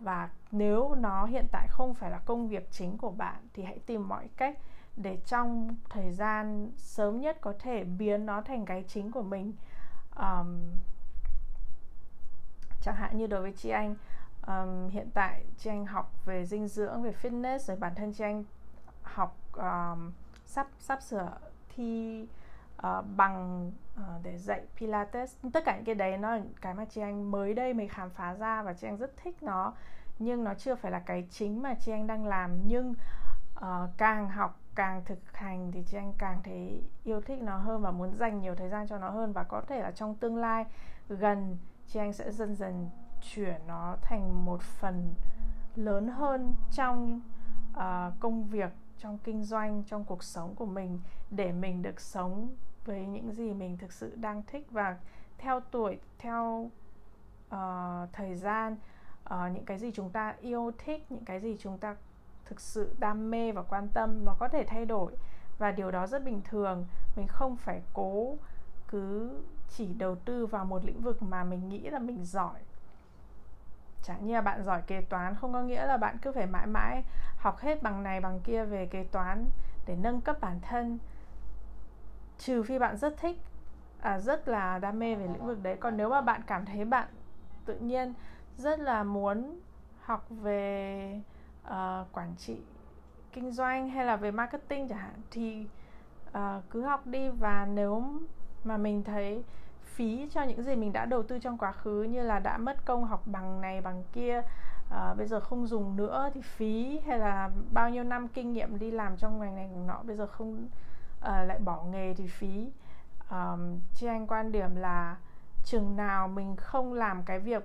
và 0.00 0.30
nếu 0.52 0.94
nó 0.94 1.26
hiện 1.26 1.46
tại 1.52 1.68
không 1.70 1.94
phải 1.94 2.10
là 2.10 2.18
công 2.18 2.48
việc 2.48 2.68
chính 2.70 2.98
của 2.98 3.10
bạn 3.10 3.48
thì 3.54 3.62
hãy 3.62 3.78
tìm 3.86 4.08
mọi 4.08 4.28
cách 4.36 4.58
để 4.96 5.18
trong 5.26 5.76
thời 5.90 6.12
gian 6.12 6.70
sớm 6.76 7.20
nhất 7.20 7.38
có 7.40 7.54
thể 7.58 7.84
biến 7.84 8.26
nó 8.26 8.42
thành 8.42 8.64
cái 8.64 8.84
chính 8.88 9.10
của 9.10 9.22
mình. 9.22 9.52
Um, 10.16 10.70
chẳng 12.82 12.96
hạn 12.96 13.18
như 13.18 13.26
đối 13.26 13.42
với 13.42 13.52
chị 13.52 13.68
anh 13.70 13.94
um, 14.46 14.88
hiện 14.88 15.10
tại 15.14 15.44
chị 15.58 15.70
anh 15.70 15.86
học 15.86 16.12
về 16.24 16.46
dinh 16.46 16.68
dưỡng 16.68 17.02
về 17.02 17.12
fitness 17.22 17.58
rồi 17.58 17.76
bản 17.76 17.94
thân 17.94 18.12
chị 18.12 18.24
anh 18.24 18.44
học 19.02 19.36
um, 19.52 20.12
sắp 20.46 20.68
sắp 20.78 21.02
sửa 21.02 21.30
thi 21.76 22.26
uh, 22.84 23.04
bằng 23.16 23.70
uh, 24.00 24.22
để 24.22 24.38
dạy 24.38 24.62
pilates. 24.76 25.36
Tất 25.52 25.64
cả 25.64 25.76
những 25.76 25.84
cái 25.84 25.94
đấy 25.94 26.18
nó 26.18 26.36
là 26.36 26.42
cái 26.60 26.74
mà 26.74 26.84
chị 26.84 27.00
anh 27.00 27.30
mới 27.30 27.54
đây 27.54 27.74
mới 27.74 27.88
khám 27.88 28.10
phá 28.10 28.34
ra 28.34 28.62
và 28.62 28.72
chị 28.72 28.86
anh 28.86 28.96
rất 28.96 29.16
thích 29.16 29.42
nó. 29.42 29.74
Nhưng 30.18 30.44
nó 30.44 30.54
chưa 30.54 30.74
phải 30.74 30.92
là 30.92 30.98
cái 30.98 31.26
chính 31.30 31.62
mà 31.62 31.74
chị 31.74 31.92
anh 31.92 32.06
đang 32.06 32.26
làm. 32.26 32.68
Nhưng 32.68 32.94
uh, 33.56 33.90
càng 33.96 34.28
học 34.28 34.60
càng 34.74 35.02
thực 35.04 35.18
hành 35.32 35.72
thì 35.72 35.82
chị 35.86 35.96
anh 35.96 36.12
càng 36.18 36.40
thấy 36.44 36.82
yêu 37.04 37.20
thích 37.20 37.42
nó 37.42 37.56
hơn 37.56 37.82
và 37.82 37.90
muốn 37.90 38.14
dành 38.14 38.40
nhiều 38.40 38.54
thời 38.54 38.68
gian 38.68 38.88
cho 38.88 38.98
nó 38.98 39.10
hơn. 39.10 39.32
Và 39.32 39.42
có 39.42 39.60
thể 39.60 39.82
là 39.82 39.90
trong 39.90 40.14
tương 40.14 40.36
lai 40.36 40.64
gần 41.08 41.58
chị 41.86 42.00
anh 42.00 42.12
sẽ 42.12 42.32
dần 42.32 42.56
dần 42.56 42.90
chuyển 43.22 43.60
nó 43.66 43.96
thành 44.02 44.44
một 44.44 44.62
phần 44.62 45.14
lớn 45.76 46.08
hơn 46.08 46.54
trong 46.72 47.20
uh, 47.76 48.12
công 48.20 48.44
việc 48.44 48.70
trong 48.98 49.18
kinh 49.18 49.42
doanh 49.42 49.82
trong 49.86 50.04
cuộc 50.04 50.22
sống 50.22 50.54
của 50.54 50.66
mình. 50.66 51.00
Để 51.30 51.52
mình 51.52 51.82
được 51.82 52.00
sống 52.00 52.48
với 52.84 53.06
những 53.06 53.32
gì 53.32 53.54
mình 53.54 53.76
thực 53.78 53.92
sự 53.92 54.16
đang 54.16 54.42
thích 54.46 54.66
và 54.70 54.96
theo 55.38 55.60
tuổi 55.60 55.98
theo 56.18 56.70
uh, 57.54 58.12
thời 58.12 58.34
gian 58.34 58.76
uh, 59.34 59.52
những 59.52 59.64
cái 59.64 59.78
gì 59.78 59.90
chúng 59.94 60.10
ta 60.10 60.34
yêu 60.40 60.72
thích 60.78 61.06
những 61.10 61.24
cái 61.24 61.40
gì 61.40 61.56
chúng 61.60 61.78
ta 61.78 61.96
thực 62.44 62.60
sự 62.60 62.94
đam 62.98 63.30
mê 63.30 63.52
và 63.52 63.62
quan 63.62 63.88
tâm 63.88 64.24
nó 64.24 64.36
có 64.38 64.48
thể 64.48 64.64
thay 64.64 64.86
đổi. 64.86 65.12
Và 65.58 65.70
điều 65.70 65.90
đó 65.90 66.06
rất 66.06 66.24
bình 66.24 66.40
thường. 66.44 66.86
Mình 67.16 67.26
không 67.28 67.56
phải 67.56 67.82
cố 67.92 68.36
cứ 68.88 69.30
chỉ 69.68 69.94
đầu 69.94 70.14
tư 70.14 70.46
vào 70.46 70.64
một 70.64 70.84
lĩnh 70.84 71.00
vực 71.00 71.22
mà 71.22 71.44
mình 71.44 71.68
nghĩ 71.68 71.80
là 71.90 71.98
mình 71.98 72.24
giỏi. 72.24 72.60
Chẳng 74.02 74.26
như 74.26 74.34
là 74.34 74.40
bạn 74.40 74.62
giỏi 74.64 74.82
kế 74.86 75.00
toán 75.00 75.34
không 75.34 75.52
có 75.52 75.62
nghĩa 75.62 75.86
là 75.86 75.96
bạn 75.96 76.18
cứ 76.22 76.32
phải 76.32 76.46
mãi 76.46 76.66
mãi 76.66 77.04
học 77.36 77.58
hết 77.58 77.82
bằng 77.82 78.02
này 78.02 78.20
bằng 78.20 78.40
kia 78.40 78.64
về 78.64 78.86
kế 78.86 79.04
toán 79.04 79.44
để 79.86 79.96
nâng 79.96 80.20
cấp 80.20 80.40
bản 80.40 80.60
thân 80.62 80.98
trừ 82.38 82.62
phi 82.62 82.78
bạn 82.78 82.96
rất 82.96 83.16
thích 83.16 83.36
à, 84.00 84.18
rất 84.18 84.48
là 84.48 84.78
đam 84.78 84.98
mê 84.98 85.14
về 85.14 85.26
lĩnh 85.26 85.46
vực 85.46 85.62
đấy. 85.62 85.76
Còn 85.76 85.96
nếu 85.96 86.08
mà 86.08 86.20
bạn 86.20 86.40
cảm 86.46 86.64
thấy 86.64 86.84
bạn 86.84 87.08
tự 87.64 87.78
nhiên 87.78 88.14
rất 88.56 88.80
là 88.80 89.02
muốn 89.02 89.60
học 90.00 90.26
về 90.30 91.20
uh, 91.66 91.72
quản 92.12 92.34
trị 92.36 92.56
kinh 93.32 93.50
doanh 93.50 93.90
hay 93.90 94.06
là 94.06 94.16
về 94.16 94.30
marketing 94.30 94.88
chẳng 94.88 94.98
hạn 94.98 95.14
thì 95.30 95.66
uh, 96.28 96.62
cứ 96.70 96.82
học 96.82 97.06
đi. 97.06 97.28
Và 97.28 97.66
nếu 97.66 98.02
mà 98.64 98.76
mình 98.76 99.04
thấy 99.04 99.44
phí 99.84 100.28
cho 100.30 100.42
những 100.42 100.62
gì 100.62 100.76
mình 100.76 100.92
đã 100.92 101.04
đầu 101.04 101.22
tư 101.22 101.38
trong 101.38 101.58
quá 101.58 101.72
khứ 101.72 102.02
như 102.02 102.22
là 102.22 102.38
đã 102.38 102.58
mất 102.58 102.84
công 102.84 103.04
học 103.04 103.22
bằng 103.26 103.60
này 103.60 103.80
bằng 103.80 104.02
kia 104.12 104.42
à, 104.90 105.14
bây 105.14 105.26
giờ 105.26 105.40
không 105.40 105.66
dùng 105.66 105.96
nữa 105.96 106.30
thì 106.34 106.40
phí 106.40 107.00
hay 107.06 107.18
là 107.18 107.50
bao 107.72 107.90
nhiêu 107.90 108.04
năm 108.04 108.28
kinh 108.28 108.52
nghiệm 108.52 108.78
đi 108.78 108.90
làm 108.90 109.16
trong 109.16 109.40
ngành 109.40 109.54
này 109.54 109.68
ngành 109.68 109.86
nọ 109.86 110.02
bây 110.02 110.16
giờ 110.16 110.26
không 110.26 110.68
uh, 111.24 111.48
lại 111.48 111.58
bỏ 111.58 111.82
nghề 111.82 112.14
thì 112.14 112.26
phí. 112.26 112.70
Um, 113.30 113.80
chị 113.94 114.06
anh 114.06 114.26
quan 114.26 114.52
điểm 114.52 114.76
là 114.76 115.16
chừng 115.64 115.96
nào 115.96 116.28
mình 116.28 116.56
không 116.56 116.92
làm 116.92 117.22
cái 117.22 117.38
việc 117.38 117.64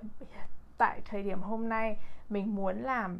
tại 0.78 1.00
thời 1.04 1.22
điểm 1.22 1.42
hôm 1.42 1.68
nay 1.68 1.96
mình 2.28 2.54
muốn 2.54 2.76
làm 2.76 3.18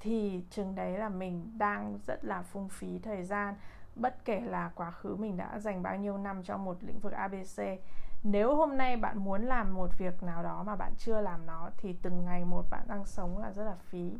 thì 0.00 0.42
chừng 0.50 0.74
đấy 0.74 0.98
là 0.98 1.08
mình 1.08 1.52
đang 1.58 1.98
rất 2.06 2.24
là 2.24 2.42
phung 2.42 2.68
phí 2.68 2.98
thời 2.98 3.24
gian 3.24 3.54
bất 3.94 4.24
kể 4.24 4.40
là 4.40 4.70
quá 4.74 4.90
khứ 4.90 5.16
mình 5.16 5.36
đã 5.36 5.58
dành 5.58 5.82
bao 5.82 5.96
nhiêu 5.96 6.18
năm 6.18 6.42
cho 6.42 6.56
một 6.56 6.76
lĩnh 6.80 7.00
vực 7.00 7.12
abc 7.12 7.62
nếu 8.22 8.56
hôm 8.56 8.76
nay 8.76 8.96
bạn 8.96 9.24
muốn 9.24 9.42
làm 9.42 9.74
một 9.74 9.98
việc 9.98 10.22
nào 10.22 10.42
đó 10.42 10.62
mà 10.62 10.76
bạn 10.76 10.92
chưa 10.98 11.20
làm 11.20 11.46
nó 11.46 11.70
thì 11.76 11.96
từng 12.02 12.24
ngày 12.24 12.44
một 12.44 12.64
bạn 12.70 12.82
đang 12.88 13.04
sống 13.06 13.38
là 13.38 13.52
rất 13.52 13.64
là 13.64 13.74
phí. 13.74 14.18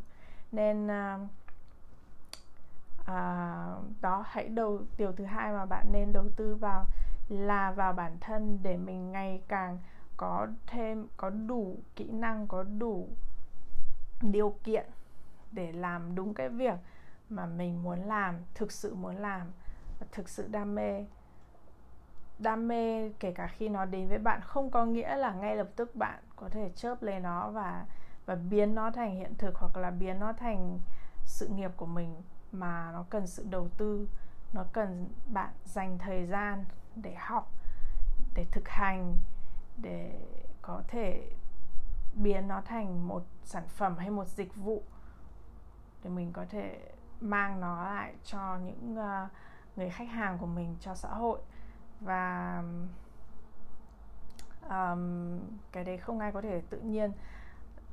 Nên 0.53 0.87
uh, 0.87 1.29
à, 3.09 3.75
đó 4.01 4.25
hãy 4.27 4.49
đầu 4.49 4.81
điều 4.99 5.13
thứ 5.13 5.25
hai 5.25 5.53
mà 5.53 5.65
bạn 5.65 5.87
nên 5.93 6.13
đầu 6.13 6.25
tư 6.37 6.55
vào 6.55 6.85
là 7.29 7.71
vào 7.71 7.93
bản 7.93 8.17
thân 8.21 8.59
để 8.63 8.77
mình 8.77 9.13
ngày 9.13 9.43
càng 9.49 9.79
có 10.17 10.47
thêm 10.67 11.07
có 11.17 11.31
đủ 11.31 11.79
kỹ 11.97 12.11
năng 12.11 12.47
có 12.47 12.63
đủ 12.63 13.09
điều 14.23 14.55
kiện 14.65 14.87
để 15.53 15.73
làm 15.73 16.15
đúng 16.15 16.35
cái 16.35 16.49
việc 16.49 16.75
mà 17.29 17.47
mình 17.47 17.83
muốn 17.83 17.99
làm 17.99 18.35
thực 18.55 18.73
sự 18.73 18.95
muốn 18.95 19.17
làm 19.17 19.47
thực 20.13 20.29
sự 20.29 20.49
đam 20.49 20.75
mê. 20.75 21.05
Đam 22.39 22.69
mê 22.69 23.11
kể 23.21 23.33
cả 23.33 23.47
khi 23.47 23.69
nó 23.69 23.85
đến 23.85 24.09
với 24.09 24.19
bạn 24.19 24.41
không 24.41 24.71
có 24.71 24.85
nghĩa 24.85 25.17
là 25.17 25.33
ngay 25.33 25.57
lập 25.57 25.69
tức 25.77 25.97
bạn 25.97 26.23
có 26.37 26.49
thể 26.49 26.71
chớp 26.75 27.03
lấy 27.03 27.21
nó 27.21 27.51
và 27.51 27.87
và 28.27 28.35
biến 28.35 28.75
nó 28.75 28.91
thành 28.91 29.15
hiện 29.15 29.35
thực 29.39 29.55
hoặc 29.55 29.77
là 29.77 29.91
biến 29.91 30.19
nó 30.19 30.33
thành 30.33 30.79
sự 31.25 31.49
nghiệp 31.49 31.71
của 31.77 31.87
mình 31.87 32.23
mà 32.53 32.91
nó 32.93 33.05
cần 33.11 33.27
sự 33.27 33.47
đầu 33.51 33.69
tư 33.77 34.09
nó 34.53 34.65
cần 34.73 35.09
bạn 35.27 35.53
dành 35.65 35.99
thời 35.99 36.27
gian 36.27 36.65
để 36.97 37.15
học 37.15 37.53
để 38.35 38.47
thực 38.53 38.69
hành 38.69 39.19
để 39.77 40.21
có 40.63 40.83
thể 40.89 41.31
biến 42.15 42.49
nó 42.49 42.61
thành 42.61 43.09
một 43.09 43.23
sản 43.45 43.69
phẩm 43.69 43.97
hay 43.99 44.11
một 44.11 44.27
dịch 44.27 44.57
vụ 44.57 44.83
để 46.03 46.11
mình 46.11 46.33
có 46.33 46.45
thể 46.51 46.93
mang 47.21 47.61
nó 47.61 47.85
lại 47.85 48.15
cho 48.25 48.57
những 48.57 48.99
uh, 48.99 49.31
người 49.77 49.91
khách 49.91 50.09
hàng 50.09 50.39
của 50.39 50.47
mình 50.47 50.77
cho 50.81 50.95
xã 50.95 51.09
hội. 51.09 51.41
Và 52.01 52.63
um, 54.71 55.41
cái 55.73 55.85
đấy 55.85 55.99
không 55.99 56.19
ai 56.19 56.33
có 56.33 56.43
thể 56.43 56.63
tự 56.71 56.81
nhiên 56.81 57.13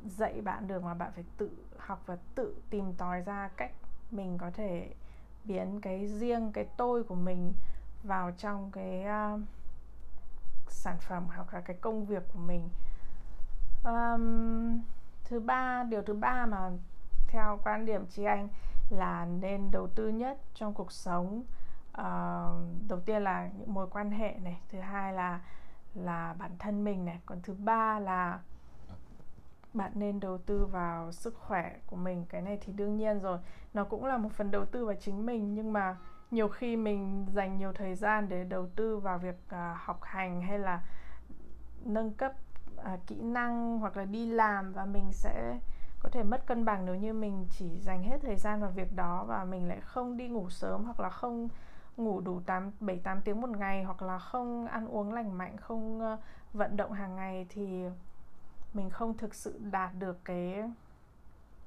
dạy 0.05 0.41
bạn 0.41 0.67
được 0.67 0.83
mà 0.83 0.93
bạn 0.93 1.11
phải 1.15 1.23
tự 1.37 1.51
học 1.77 2.03
và 2.05 2.17
tự 2.35 2.55
tìm 2.69 2.93
tòi 2.93 3.21
ra 3.21 3.49
cách 3.57 3.71
mình 4.11 4.37
có 4.37 4.51
thể 4.51 4.93
biến 5.43 5.81
cái 5.81 6.07
riêng 6.07 6.51
cái 6.51 6.65
tôi 6.77 7.03
của 7.03 7.15
mình 7.15 7.53
vào 8.03 8.31
trong 8.31 8.71
cái 8.71 9.05
uh, 9.33 9.41
sản 10.67 10.97
phẩm 10.99 11.27
hoặc 11.35 11.53
là 11.53 11.61
cái 11.61 11.77
công 11.81 12.05
việc 12.05 12.23
của 12.33 12.39
mình. 12.39 12.69
Um, 13.83 14.81
thứ 15.23 15.39
ba 15.39 15.83
điều 15.83 16.01
thứ 16.01 16.13
ba 16.13 16.45
mà 16.45 16.71
theo 17.27 17.59
quan 17.63 17.85
điểm 17.85 18.05
chị 18.09 18.23
anh 18.23 18.47
là 18.89 19.25
nên 19.25 19.71
đầu 19.71 19.87
tư 19.87 20.07
nhất 20.07 20.37
trong 20.53 20.73
cuộc 20.73 20.91
sống. 20.91 21.43
Uh, 21.91 22.87
đầu 22.87 22.99
tiên 23.05 23.23
là 23.23 23.49
những 23.57 23.73
mối 23.73 23.87
quan 23.91 24.11
hệ 24.11 24.35
này 24.43 24.61
thứ 24.69 24.79
hai 24.79 25.13
là 25.13 25.39
là 25.95 26.35
bản 26.39 26.51
thân 26.59 26.83
mình 26.83 27.05
này 27.05 27.19
còn 27.25 27.41
thứ 27.41 27.53
ba 27.53 27.99
là 27.99 28.39
bạn 29.75 29.91
nên 29.95 30.19
đầu 30.19 30.38
tư 30.38 30.65
vào 30.65 31.11
sức 31.11 31.35
khỏe 31.35 31.75
của 31.85 31.95
mình. 31.95 32.25
Cái 32.29 32.41
này 32.41 32.57
thì 32.61 32.73
đương 32.73 32.97
nhiên 32.97 33.19
rồi. 33.19 33.38
Nó 33.73 33.83
cũng 33.83 34.05
là 34.05 34.17
một 34.17 34.29
phần 34.31 34.51
đầu 34.51 34.65
tư 34.65 34.85
vào 34.85 34.95
chính 34.95 35.25
mình 35.25 35.53
nhưng 35.53 35.73
mà 35.73 35.97
nhiều 36.31 36.47
khi 36.47 36.75
mình 36.75 37.25
dành 37.33 37.57
nhiều 37.57 37.73
thời 37.73 37.95
gian 37.95 38.29
để 38.29 38.43
đầu 38.43 38.67
tư 38.75 38.97
vào 38.97 39.17
việc 39.17 39.35
uh, 39.47 39.57
học 39.75 39.99
hành 40.03 40.41
hay 40.41 40.59
là 40.59 40.81
nâng 41.83 42.13
cấp 42.13 42.31
uh, 42.75 43.07
kỹ 43.07 43.21
năng 43.21 43.79
hoặc 43.79 43.97
là 43.97 44.05
đi 44.05 44.25
làm 44.25 44.73
và 44.73 44.85
mình 44.85 45.11
sẽ 45.11 45.59
có 45.99 46.09
thể 46.09 46.23
mất 46.23 46.45
cân 46.45 46.65
bằng 46.65 46.85
nếu 46.85 46.95
như 46.95 47.13
mình 47.13 47.45
chỉ 47.57 47.79
dành 47.79 48.03
hết 48.03 48.17
thời 48.21 48.35
gian 48.35 48.61
vào 48.61 48.71
việc 48.71 48.95
đó 48.95 49.25
và 49.27 49.43
mình 49.43 49.67
lại 49.67 49.79
không 49.81 50.17
đi 50.17 50.27
ngủ 50.27 50.49
sớm 50.49 50.83
hoặc 50.83 50.99
là 50.99 51.09
không 51.09 51.49
ngủ 51.97 52.21
đủ 52.21 52.41
8 52.45 52.71
7 52.79 52.99
8 52.99 53.21
tiếng 53.21 53.41
một 53.41 53.49
ngày 53.49 53.83
hoặc 53.83 54.01
là 54.01 54.19
không 54.19 54.67
ăn 54.67 54.88
uống 54.88 55.13
lành 55.13 55.38
mạnh, 55.38 55.57
không 55.57 56.13
uh, 56.13 56.19
vận 56.53 56.77
động 56.77 56.91
hàng 56.91 57.15
ngày 57.15 57.45
thì 57.49 57.85
mình 58.75 58.89
không 58.89 59.17
thực 59.17 59.35
sự 59.35 59.59
đạt 59.71 59.91
được 59.99 60.25
cái 60.25 60.71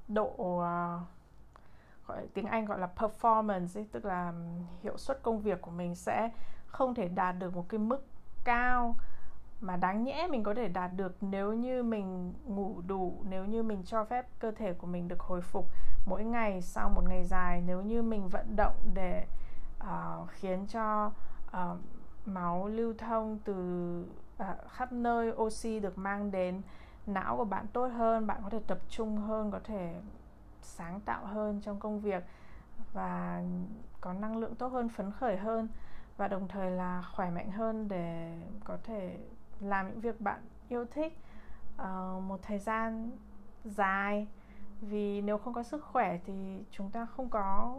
độ 0.08 0.58
à, 0.58 1.00
gọi 2.06 2.26
tiếng 2.34 2.46
Anh 2.46 2.64
gọi 2.64 2.78
là 2.78 2.88
performance 2.96 3.80
ấy, 3.80 3.86
tức 3.92 4.04
là 4.04 4.32
hiệu 4.82 4.96
suất 4.96 5.22
công 5.22 5.40
việc 5.40 5.60
của 5.60 5.70
mình 5.70 5.94
sẽ 5.94 6.30
không 6.66 6.94
thể 6.94 7.08
đạt 7.08 7.34
được 7.38 7.56
một 7.56 7.68
cái 7.68 7.78
mức 7.78 8.06
cao 8.44 8.96
mà 9.60 9.76
đáng 9.76 10.04
nhẽ 10.04 10.26
mình 10.30 10.42
có 10.42 10.54
thể 10.54 10.68
đạt 10.68 10.90
được 10.96 11.16
nếu 11.20 11.52
như 11.52 11.82
mình 11.82 12.34
ngủ 12.46 12.80
đủ 12.86 13.24
nếu 13.28 13.44
như 13.44 13.62
mình 13.62 13.82
cho 13.84 14.04
phép 14.04 14.26
cơ 14.38 14.50
thể 14.50 14.72
của 14.72 14.86
mình 14.86 15.08
được 15.08 15.20
hồi 15.20 15.40
phục 15.40 15.66
mỗi 16.06 16.24
ngày 16.24 16.62
sau 16.62 16.90
một 16.90 17.02
ngày 17.08 17.24
dài 17.24 17.62
nếu 17.66 17.82
như 17.82 18.02
mình 18.02 18.28
vận 18.28 18.56
động 18.56 18.74
để 18.94 19.26
uh, 19.80 20.30
khiến 20.30 20.66
cho 20.66 21.10
uh, 21.46 21.78
máu 22.26 22.68
lưu 22.68 22.94
thông 22.98 23.38
từ 23.44 23.54
uh, 24.42 24.46
khắp 24.70 24.92
nơi 24.92 25.32
oxy 25.32 25.80
được 25.80 25.98
mang 25.98 26.30
đến 26.30 26.62
não 27.08 27.36
của 27.36 27.44
bạn 27.44 27.66
tốt 27.72 27.86
hơn 27.86 28.26
bạn 28.26 28.40
có 28.44 28.50
thể 28.50 28.60
tập 28.66 28.78
trung 28.88 29.16
hơn 29.16 29.50
có 29.50 29.60
thể 29.64 30.00
sáng 30.62 31.00
tạo 31.00 31.26
hơn 31.26 31.60
trong 31.60 31.80
công 31.80 32.00
việc 32.00 32.24
và 32.92 33.42
có 34.00 34.12
năng 34.12 34.36
lượng 34.36 34.54
tốt 34.54 34.68
hơn 34.68 34.88
phấn 34.88 35.12
khởi 35.12 35.36
hơn 35.36 35.68
và 36.16 36.28
đồng 36.28 36.48
thời 36.48 36.70
là 36.70 37.02
khỏe 37.14 37.30
mạnh 37.30 37.50
hơn 37.50 37.88
để 37.88 38.38
có 38.64 38.78
thể 38.84 39.18
làm 39.60 39.88
những 39.88 40.00
việc 40.00 40.20
bạn 40.20 40.40
yêu 40.68 40.84
thích 40.84 41.18
uh, 41.82 42.22
một 42.22 42.40
thời 42.42 42.58
gian 42.58 43.10
dài. 43.64 44.26
Vì 44.80 45.20
nếu 45.20 45.38
không 45.38 45.54
có 45.54 45.62
sức 45.62 45.84
khỏe 45.84 46.18
thì 46.26 46.64
chúng 46.70 46.90
ta 46.90 47.06
không 47.06 47.28
có 47.28 47.76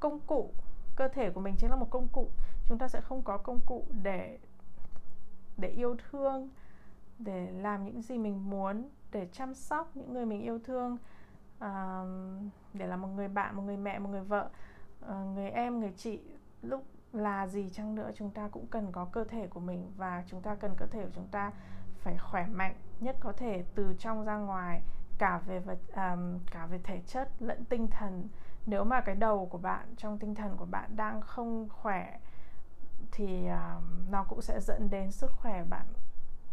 công 0.00 0.20
cụ 0.20 0.50
cơ 0.96 1.08
thể 1.08 1.30
của 1.30 1.40
mình 1.40 1.54
chính 1.58 1.70
là 1.70 1.76
một 1.76 1.90
công 1.90 2.08
cụ. 2.12 2.28
Chúng 2.68 2.78
ta 2.78 2.88
sẽ 2.88 3.00
không 3.00 3.22
có 3.22 3.38
công 3.38 3.60
cụ 3.66 3.84
để 4.02 4.38
để 5.56 5.68
yêu 5.68 5.96
thương 6.10 6.48
để 7.18 7.50
làm 7.52 7.84
những 7.84 8.02
gì 8.02 8.18
mình 8.18 8.50
muốn 8.50 8.88
để 9.12 9.28
chăm 9.32 9.54
sóc 9.54 9.96
những 9.96 10.12
người 10.12 10.26
mình 10.26 10.42
yêu 10.42 10.58
thương 10.58 10.96
uh, 11.64 12.08
để 12.72 12.86
là 12.86 12.96
một 12.96 13.08
người 13.08 13.28
bạn 13.28 13.56
một 13.56 13.62
người 13.62 13.76
mẹ 13.76 13.98
một 13.98 14.08
người 14.10 14.24
vợ 14.24 14.50
uh, 15.04 15.10
người 15.34 15.50
em 15.50 15.80
người 15.80 15.92
chị. 15.96 16.20
Lúc 16.62 16.84
là 17.12 17.46
gì 17.46 17.70
chăng 17.70 17.94
nữa 17.94 18.10
chúng 18.14 18.30
ta 18.30 18.48
cũng 18.48 18.66
cần 18.66 18.92
có 18.92 19.04
cơ 19.04 19.24
thể 19.24 19.46
của 19.46 19.60
mình 19.60 19.92
và 19.96 20.24
chúng 20.26 20.42
ta 20.42 20.54
cần 20.54 20.74
cơ 20.76 20.86
thể 20.86 21.04
của 21.04 21.10
chúng 21.14 21.28
ta 21.28 21.52
phải 21.98 22.18
khỏe 22.18 22.46
mạnh 22.46 22.74
nhất 23.00 23.16
có 23.20 23.32
thể 23.32 23.64
từ 23.74 23.94
trong 23.98 24.24
ra 24.24 24.36
ngoài 24.36 24.82
cả 25.18 25.40
về 25.46 25.58
vật 25.60 25.78
um, 25.96 26.38
cả 26.50 26.66
về 26.66 26.80
thể 26.84 27.00
chất 27.06 27.28
lẫn 27.38 27.64
tinh 27.64 27.88
thần. 27.90 28.28
Nếu 28.66 28.84
mà 28.84 29.00
cái 29.00 29.14
đầu 29.14 29.46
của 29.46 29.58
bạn 29.58 29.94
trong 29.96 30.18
tinh 30.18 30.34
thần 30.34 30.56
của 30.56 30.66
bạn 30.66 30.96
đang 30.96 31.20
không 31.20 31.68
khỏe 31.68 32.18
thì 33.12 33.46
um, 33.46 34.10
nó 34.10 34.24
cũng 34.28 34.42
sẽ 34.42 34.60
dẫn 34.60 34.90
đến 34.90 35.10
sức 35.10 35.30
khỏe 35.30 35.64
bạn 35.64 35.86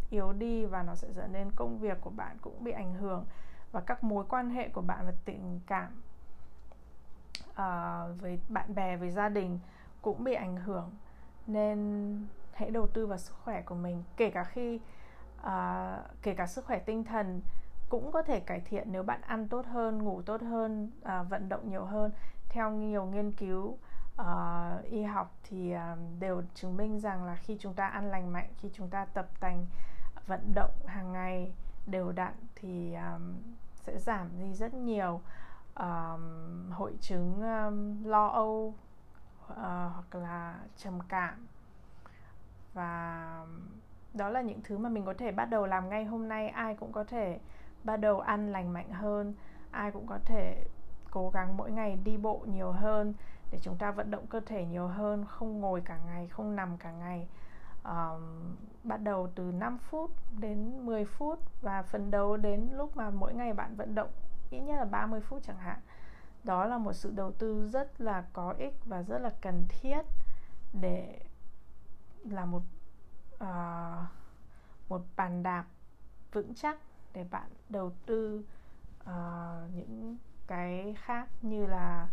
yếu 0.09 0.33
đi 0.33 0.65
và 0.65 0.83
nó 0.83 0.95
sẽ 0.95 1.07
dẫn 1.13 1.33
đến 1.33 1.51
công 1.55 1.79
việc 1.79 1.97
của 2.01 2.09
bạn 2.09 2.37
cũng 2.41 2.63
bị 2.63 2.71
ảnh 2.71 2.93
hưởng 2.93 3.25
và 3.71 3.81
các 3.81 4.03
mối 4.03 4.25
quan 4.29 4.49
hệ 4.49 4.69
của 4.69 4.81
bạn 4.81 5.05
và 5.05 5.13
tình 5.25 5.59
cảm 5.67 6.01
uh, 7.49 8.21
với 8.21 8.39
bạn 8.49 8.75
bè 8.75 8.97
với 8.97 9.11
gia 9.11 9.29
đình 9.29 9.59
cũng 10.01 10.23
bị 10.23 10.33
ảnh 10.33 10.57
hưởng. 10.57 10.91
Nên 11.47 12.27
hãy 12.53 12.71
đầu 12.71 12.87
tư 12.87 13.07
vào 13.07 13.17
sức 13.17 13.33
khỏe 13.43 13.61
của 13.61 13.75
mình 13.75 14.03
kể 14.17 14.29
cả 14.29 14.43
khi 14.43 14.79
uh, 15.41 15.49
kể 16.21 16.33
cả 16.33 16.47
sức 16.47 16.65
khỏe 16.65 16.79
tinh 16.79 17.03
thần 17.03 17.41
cũng 17.89 18.11
có 18.11 18.21
thể 18.21 18.39
cải 18.39 18.59
thiện 18.59 18.91
nếu 18.91 19.03
bạn 19.03 19.21
ăn 19.21 19.47
tốt 19.47 19.65
hơn 19.65 20.03
ngủ 20.03 20.21
tốt 20.21 20.41
hơn 20.41 20.91
uh, 21.01 21.29
vận 21.29 21.49
động 21.49 21.69
nhiều 21.69 21.85
hơn. 21.85 22.11
Theo 22.49 22.71
nhiều 22.71 23.05
nghiên 23.05 23.31
cứu 23.31 23.77
uh, 24.21 24.83
y 24.83 25.03
học 25.03 25.35
thì 25.43 25.75
uh, 25.75 25.99
đều 26.19 26.43
chứng 26.53 26.77
minh 26.77 26.99
rằng 26.99 27.23
là 27.23 27.35
khi 27.35 27.57
chúng 27.59 27.73
ta 27.73 27.87
ăn 27.87 28.11
lành 28.11 28.33
mạnh 28.33 28.49
khi 28.57 28.69
chúng 28.73 28.89
ta 28.89 29.05
tập 29.05 29.27
tành 29.39 29.65
vận 30.27 30.53
động 30.53 30.71
hàng 30.85 31.13
ngày 31.13 31.53
đều 31.85 32.11
đặn 32.11 32.33
thì 32.55 32.93
um, 32.93 33.35
sẽ 33.75 33.99
giảm 33.99 34.29
đi 34.39 34.53
rất 34.53 34.73
nhiều. 34.73 35.21
Um, 35.75 36.71
hội 36.71 36.93
chứng 37.01 37.41
um, 37.41 38.03
lo 38.03 38.27
âu 38.27 38.73
uh, 39.51 39.57
hoặc 39.57 40.15
là 40.15 40.59
trầm 40.77 40.99
cảm. 41.07 41.47
Và 42.73 43.45
đó 44.13 44.29
là 44.29 44.41
những 44.41 44.61
thứ 44.63 44.77
mà 44.77 44.89
mình 44.89 45.05
có 45.05 45.13
thể 45.13 45.31
bắt 45.31 45.45
đầu 45.45 45.65
làm 45.65 45.89
ngay 45.89 46.05
hôm 46.05 46.27
nay. 46.27 46.49
Ai 46.49 46.75
cũng 46.75 46.91
có 46.91 47.03
thể 47.03 47.39
bắt 47.83 47.97
đầu 47.97 48.19
ăn 48.19 48.51
lành 48.51 48.73
mạnh 48.73 48.91
hơn. 48.91 49.33
Ai 49.71 49.91
cũng 49.91 50.07
có 50.07 50.19
thể 50.25 50.65
cố 51.11 51.29
gắng 51.33 51.57
mỗi 51.57 51.71
ngày 51.71 51.97
đi 52.03 52.17
bộ 52.17 52.45
nhiều 52.45 52.71
hơn 52.71 53.13
để 53.51 53.59
chúng 53.61 53.77
ta 53.77 53.91
vận 53.91 54.11
động 54.11 54.27
cơ 54.27 54.39
thể 54.45 54.65
nhiều 54.65 54.87
hơn 54.87 55.25
không 55.25 55.61
ngồi 55.61 55.81
cả 55.81 55.97
ngày 56.05 56.27
không 56.27 56.55
nằm 56.55 56.77
cả 56.77 56.91
ngày 56.91 57.27
um, 57.85 58.55
bắt 58.83 58.97
đầu 58.97 59.29
từ 59.35 59.43
5 59.43 59.77
phút 59.77 60.11
đến 60.39 60.85
10 60.85 61.05
phút 61.05 61.39
và 61.61 61.81
phấn 61.81 62.11
đấu 62.11 62.37
đến 62.37 62.69
lúc 62.73 62.97
mà 62.97 63.09
mỗi 63.09 63.33
ngày 63.33 63.53
bạn 63.53 63.75
vận 63.75 63.95
động 63.95 64.09
ít 64.49 64.59
nhất 64.59 64.75
là 64.75 64.85
30 64.85 65.21
phút 65.21 65.43
chẳng 65.43 65.57
hạn. 65.57 65.79
Đó 66.43 66.65
là 66.65 66.77
một 66.77 66.93
sự 66.93 67.11
đầu 67.11 67.31
tư 67.31 67.69
rất 67.69 68.01
là 68.01 68.25
có 68.33 68.53
ích 68.57 68.73
và 68.85 69.01
rất 69.01 69.19
là 69.19 69.33
cần 69.41 69.65
thiết 69.69 70.01
để 70.81 71.19
là 72.23 72.45
một 72.45 72.61
uh, 73.43 74.07
một 74.89 75.01
bàn 75.15 75.43
đạp 75.43 75.65
vững 76.31 76.55
chắc 76.55 76.79
để 77.13 77.25
bạn 77.31 77.49
đầu 77.69 77.91
tư 78.05 78.45
uh, 79.03 79.09
những 79.73 80.17
cái 80.47 80.95
khác 80.97 81.29
như 81.41 81.65
là 81.65 82.07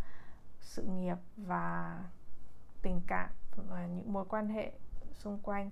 sự 0.61 0.83
nghiệp 0.83 1.17
và 1.37 1.99
tình 2.83 3.01
cảm 3.07 3.31
và 3.57 3.87
những 3.87 4.13
mối 4.13 4.25
quan 4.29 4.49
hệ 4.49 4.73
xung 5.15 5.39
quanh. 5.43 5.71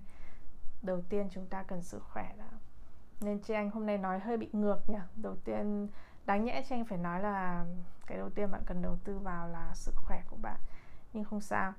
Đầu 0.81 1.01
tiên 1.09 1.29
chúng 1.31 1.45
ta 1.45 1.63
cần 1.63 1.81
sức 1.81 2.03
khỏe 2.03 2.33
đã. 2.37 2.49
Nên 3.21 3.39
chị 3.39 3.53
anh 3.53 3.69
hôm 3.69 3.85
nay 3.85 3.97
nói 3.97 4.19
hơi 4.19 4.37
bị 4.37 4.49
ngược 4.53 4.89
nhỉ. 4.89 4.99
Đầu 5.15 5.35
tiên 5.35 5.87
đáng 6.25 6.45
nhẽ 6.45 6.63
chị 6.69 6.75
anh 6.75 6.85
phải 6.85 6.97
nói 6.97 7.19
là 7.19 7.65
cái 8.07 8.17
đầu 8.17 8.29
tiên 8.29 8.51
bạn 8.51 8.61
cần 8.65 8.81
đầu 8.81 8.97
tư 9.03 9.19
vào 9.19 9.47
là 9.47 9.71
sức 9.75 9.95
khỏe 9.95 10.23
của 10.29 10.37
bạn. 10.41 10.59
Nhưng 11.13 11.23
không 11.23 11.41
sao. 11.41 11.73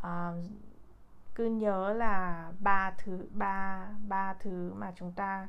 À, 0.00 0.32
cứ 1.34 1.46
nhớ 1.46 1.92
là 1.92 2.52
ba 2.60 2.90
thứ 2.98 3.28
ba 3.30 3.88
ba 4.08 4.34
thứ 4.34 4.72
mà 4.74 4.92
chúng 4.96 5.12
ta 5.12 5.48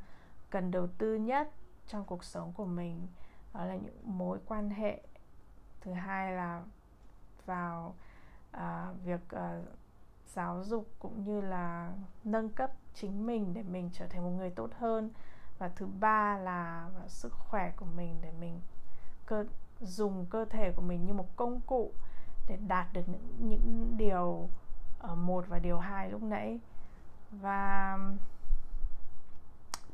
cần 0.50 0.72
đầu 0.72 0.88
tư 0.88 1.16
nhất 1.16 1.52
trong 1.88 2.06
cuộc 2.06 2.24
sống 2.24 2.54
của 2.54 2.66
mình 2.66 3.08
đó 3.54 3.66
là 3.66 3.76
những 3.76 4.18
mối 4.18 4.40
quan 4.46 4.70
hệ. 4.70 5.02
Thứ 5.82 5.94
hai 5.94 6.32
là 6.32 6.64
vào 7.46 7.96
uh, 8.58 9.04
việc 9.04 9.22
uh, 9.36 9.66
giáo 10.34 10.64
dục 10.64 10.88
cũng 11.00 11.24
như 11.24 11.42
là 11.42 11.94
nâng 12.24 12.50
cấp 12.50 12.72
chính 12.94 13.26
mình 13.26 13.54
để 13.54 13.64
mình 13.64 13.90
trở 13.94 14.08
thành 14.08 14.24
một 14.24 14.30
người 14.30 14.50
tốt 14.50 14.70
hơn. 14.80 15.10
Và 15.58 15.70
thứ 15.76 15.86
ba 15.86 16.38
là 16.38 16.90
sức 17.08 17.34
khỏe 17.34 17.72
của 17.76 17.86
mình 17.86 18.16
để 18.22 18.32
mình 18.40 18.62
cơ, 19.26 19.46
dùng 19.80 20.26
cơ 20.30 20.46
thể 20.46 20.72
của 20.72 20.82
mình 20.82 21.06
như 21.06 21.14
một 21.14 21.36
công 21.36 21.62
cụ 21.62 21.92
để 22.48 22.58
đạt 22.68 22.88
được 22.94 23.10
những 23.10 23.36
những 23.40 23.94
điều 23.98 24.50
ở 25.00 25.16
một 25.16 25.46
và 25.48 25.60
điều 25.60 25.80
hai 25.80 26.12
lúc 26.12 26.24
nãy. 26.24 26.60
Và 27.32 27.98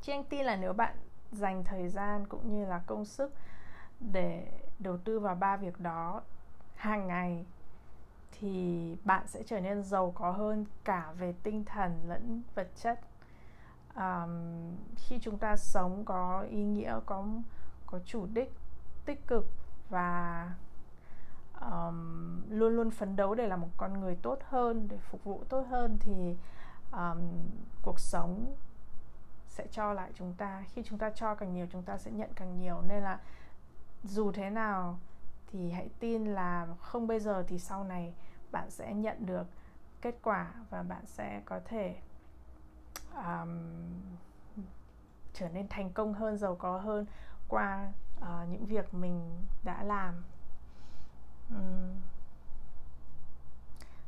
chị 0.02 0.12
anh 0.12 0.24
tin 0.24 0.46
là 0.46 0.56
nếu 0.56 0.74
bạn 0.74 0.96
dành 1.32 1.64
thời 1.64 1.90
gian 1.90 2.28
cũng 2.28 2.50
như 2.52 2.66
là 2.66 2.82
công 2.86 3.06
sức 3.06 3.34
để 4.00 4.48
đầu 4.80 4.98
tư 4.98 5.20
vào 5.20 5.36
ba 5.36 5.58
việc 5.58 5.80
đó 5.80 6.22
hàng 6.76 7.08
ngày 7.08 7.46
thì 8.40 8.98
bạn 9.04 9.28
sẽ 9.28 9.44
trở 9.46 9.60
nên 9.60 9.84
giàu 9.84 10.12
có 10.16 10.32
hơn 10.32 10.66
cả 10.84 11.14
về 11.18 11.34
tinh 11.44 11.66
thần 11.66 12.00
lẫn 12.08 12.42
vật 12.56 12.68
chất. 12.76 13.00
Um, 13.96 14.76
khi 14.96 15.20
chúng 15.22 15.38
ta 15.38 15.56
sống 15.56 16.06
có 16.06 16.46
ý 16.50 16.64
nghĩa 16.64 17.00
có 17.06 17.26
có 17.86 18.00
chủ 18.06 18.28
đích 18.34 18.54
tích 19.06 19.28
cực 19.28 19.46
và 19.90 20.52
um, 21.62 22.42
luôn 22.50 22.76
luôn 22.76 22.92
phấn 22.92 23.16
đấu 23.16 23.36
để 23.36 23.48
là 23.48 23.56
một 23.56 23.70
con 23.78 24.00
người 24.00 24.16
tốt 24.22 24.40
hơn 24.50 24.88
để 24.88 24.98
phục 24.98 25.24
vụ 25.24 25.44
tốt 25.50 25.66
hơn 25.70 25.98
thì 26.00 26.36
um, 26.92 27.20
cuộc 27.82 28.00
sống 28.00 28.56
sẽ 29.48 29.68
cho 29.72 29.94
lại 29.94 30.12
chúng 30.16 30.34
ta. 30.34 30.64
Khi 30.74 30.84
chúng 30.84 31.00
ta 31.00 31.10
cho 31.10 31.36
càng 31.36 31.54
nhiều 31.54 31.68
chúng 31.72 31.84
ta 31.84 31.98
sẽ 31.98 32.12
nhận 32.12 32.30
càng 32.36 32.58
nhiều. 32.58 32.82
Nên 32.88 33.04
là 33.04 33.20
dù 34.04 34.32
thế 34.32 34.50
nào 34.50 35.00
thì 35.56 35.72
hãy 35.72 35.90
tin 36.00 36.26
là 36.26 36.68
không 36.80 37.08
bây 37.08 37.20
giờ 37.20 37.44
thì 37.48 37.60
sau 37.60 37.84
này 37.84 38.14
bạn 38.52 38.72
sẽ 38.72 38.94
nhận 38.94 39.26
được 39.26 39.48
kết 40.02 40.16
quả 40.24 40.54
và 40.70 40.84
bạn 40.84 41.06
sẽ 41.06 41.42
có 41.46 41.60
thể 41.66 41.96
um, 43.16 43.60
trở 45.34 45.50
nên 45.50 45.68
thành 45.68 45.94
công 45.94 46.14
hơn 46.14 46.38
giàu 46.38 46.56
có 46.56 46.78
hơn 46.78 47.06
qua 47.48 47.94
uh, 48.20 48.50
những 48.50 48.66
việc 48.66 48.94
mình 48.94 49.46
đã 49.64 49.84
làm. 49.84 50.24
Um, 51.50 51.92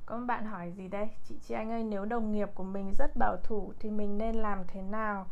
có 0.05 0.17
một 0.17 0.25
bạn 0.27 0.45
hỏi 0.45 0.71
gì 0.71 0.87
đây? 0.87 1.09
Chị 1.23 1.39
chị 1.41 1.53
anh 1.53 1.71
ơi 1.71 1.83
nếu 1.83 2.05
đồng 2.05 2.31
nghiệp 2.31 2.49
của 2.55 2.63
mình 2.63 2.93
rất 2.93 3.11
bảo 3.15 3.37
thủ 3.43 3.73
thì 3.79 3.89
mình 3.89 4.17
nên 4.17 4.35
làm 4.35 4.63
thế 4.67 4.81
nào? 4.81 5.25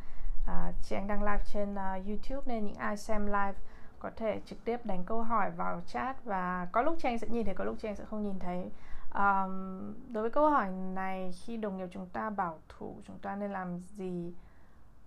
Uh, 0.43 0.75
chị 0.81 0.95
anh 0.95 1.07
đang 1.07 1.23
live 1.23 1.43
trên 1.45 1.73
uh, 1.73 2.07
youtube 2.07 2.41
nên 2.45 2.65
những 2.65 2.75
ai 2.75 2.97
xem 2.97 3.25
live 3.25 3.55
có 4.05 4.11
thể 4.15 4.41
trực 4.45 4.65
tiếp 4.65 4.85
đánh 4.85 5.03
câu 5.05 5.23
hỏi 5.23 5.51
vào 5.51 5.81
chat 5.87 6.25
và 6.25 6.67
có 6.71 6.81
lúc 6.81 6.95
trang 6.99 7.19
sẽ 7.19 7.27
nhìn 7.27 7.45
thấy 7.45 7.55
có 7.55 7.63
lúc 7.63 7.75
trang 7.81 7.95
sẽ 7.95 8.05
không 8.05 8.23
nhìn 8.23 8.39
thấy. 8.39 8.71
Um, 9.13 9.93
đối 10.11 10.21
với 10.21 10.31
câu 10.31 10.49
hỏi 10.49 10.69
này 10.71 11.31
khi 11.31 11.57
đồng 11.57 11.77
nghiệp 11.77 11.87
chúng 11.91 12.07
ta 12.07 12.29
bảo 12.29 12.59
thủ 12.69 12.95
chúng 13.07 13.19
ta 13.19 13.35
nên 13.35 13.51
làm 13.51 13.79
gì? 13.79 14.33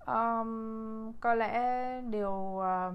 Um, 0.07 1.13
có 1.21 1.35
lẽ 1.35 2.01
điều 2.01 2.33
uh, 2.33 2.95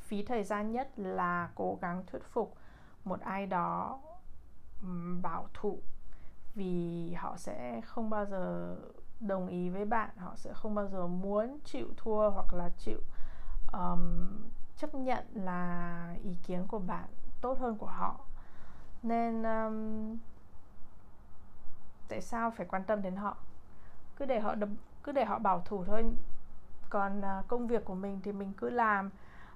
phí 0.00 0.24
thời 0.24 0.44
gian 0.44 0.72
nhất 0.72 0.88
là 0.96 1.48
cố 1.54 1.78
gắng 1.80 2.02
thuyết 2.06 2.24
phục 2.24 2.56
một 3.04 3.20
ai 3.20 3.46
đó 3.46 4.00
um, 4.82 5.22
bảo 5.22 5.48
thủ. 5.54 5.78
Vì 6.54 7.12
họ 7.14 7.36
sẽ 7.36 7.80
không 7.80 8.10
bao 8.10 8.24
giờ 8.24 8.76
đồng 9.20 9.48
ý 9.48 9.68
với 9.68 9.84
bạn 9.84 10.10
họ 10.16 10.32
sẽ 10.36 10.52
không 10.54 10.74
bao 10.74 10.88
giờ 10.88 11.06
muốn 11.06 11.58
chịu 11.64 11.86
thua 11.96 12.30
hoặc 12.30 12.54
là 12.54 12.70
chịu 12.78 12.98
um, 13.72 14.28
chấp 14.80 14.94
nhận 14.94 15.24
là 15.34 16.14
ý 16.24 16.36
kiến 16.46 16.66
của 16.68 16.78
bạn 16.78 17.08
tốt 17.40 17.58
hơn 17.60 17.78
của 17.78 17.86
họ. 17.86 18.20
Nên 19.02 19.42
um, 19.42 20.18
tại 22.08 22.20
sao 22.20 22.50
phải 22.50 22.66
quan 22.66 22.84
tâm 22.84 23.02
đến 23.02 23.16
họ? 23.16 23.36
Cứ 24.16 24.24
để 24.24 24.40
họ 24.40 24.54
đập, 24.54 24.68
cứ 25.02 25.12
để 25.12 25.24
họ 25.24 25.38
bảo 25.38 25.62
thủ 25.64 25.84
thôi. 25.84 26.12
Còn 26.90 27.20
uh, 27.20 27.48
công 27.48 27.66
việc 27.66 27.84
của 27.84 27.94
mình 27.94 28.20
thì 28.24 28.32
mình 28.32 28.52
cứ 28.56 28.70
làm. 28.70 29.10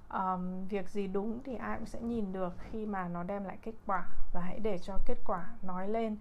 Um, 0.09 0.67
việc 0.67 0.89
gì 0.89 1.07
đúng 1.07 1.39
thì 1.43 1.55
ai 1.55 1.77
cũng 1.77 1.85
sẽ 1.85 2.01
nhìn 2.01 2.33
được 2.33 2.53
khi 2.59 2.85
mà 2.85 3.07
nó 3.07 3.23
đem 3.23 3.43
lại 3.43 3.57
kết 3.61 3.73
quả. 3.85 4.05
Và 4.33 4.41
hãy 4.41 4.59
để 4.59 4.77
cho 4.77 4.97
kết 5.05 5.17
quả 5.25 5.49
nói 5.61 5.87
lên 5.87 6.17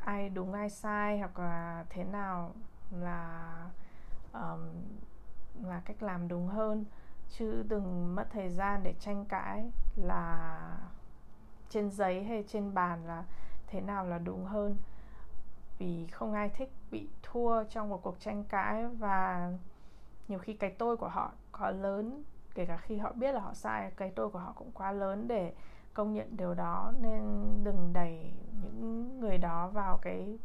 ai 0.00 0.28
đúng 0.28 0.52
ai 0.52 0.70
sai 0.70 1.18
hoặc 1.18 1.38
là 1.38 1.84
thế 1.88 2.04
nào 2.04 2.52
là 2.90 3.52
um, 4.32 4.60
là 5.62 5.80
cách 5.84 6.02
làm 6.02 6.28
đúng 6.28 6.48
hơn 6.48 6.84
chứ 7.38 7.64
đừng 7.68 8.14
mất 8.14 8.24
thời 8.30 8.48
gian 8.48 8.82
để 8.82 8.94
tranh 9.00 9.24
cãi 9.24 9.70
là 9.96 10.78
trên 11.68 11.90
giấy 11.90 12.24
hay 12.24 12.44
trên 12.48 12.74
bàn 12.74 13.06
là 13.06 13.24
thế 13.66 13.80
nào 13.80 14.06
là 14.06 14.18
đúng 14.18 14.44
hơn. 14.44 14.76
Vì 15.78 16.06
không 16.06 16.32
ai 16.32 16.48
thích 16.48 16.72
bị 16.90 17.08
thua 17.22 17.64
trong 17.64 17.88
một 17.88 18.02
cuộc 18.02 18.20
tranh 18.20 18.44
cãi 18.44 18.86
và 18.86 19.50
nhiều 20.28 20.38
khi 20.38 20.54
cái 20.54 20.70
tôi 20.70 20.96
của 20.96 21.08
họ 21.08 21.32
quá 21.52 21.70
lớn, 21.70 22.24
kể 22.54 22.66
cả 22.66 22.76
khi 22.76 22.98
họ 22.98 23.12
biết 23.12 23.32
là 23.32 23.40
họ 23.40 23.54
sai, 23.54 23.90
cái 23.96 24.12
tôi 24.16 24.30
của 24.30 24.38
họ 24.38 24.52
cũng 24.56 24.70
quá 24.72 24.92
lớn 24.92 25.28
để 25.28 25.54
công 25.94 26.14
nhận 26.14 26.36
điều 26.36 26.54
đó. 26.54 26.92
Nên 27.00 27.20
đừng 27.64 27.90
đẩy 27.92 28.32
những 28.62 29.20
người 29.20 29.38
đó 29.38 29.68
vào 29.68 29.98
cái 30.02 30.38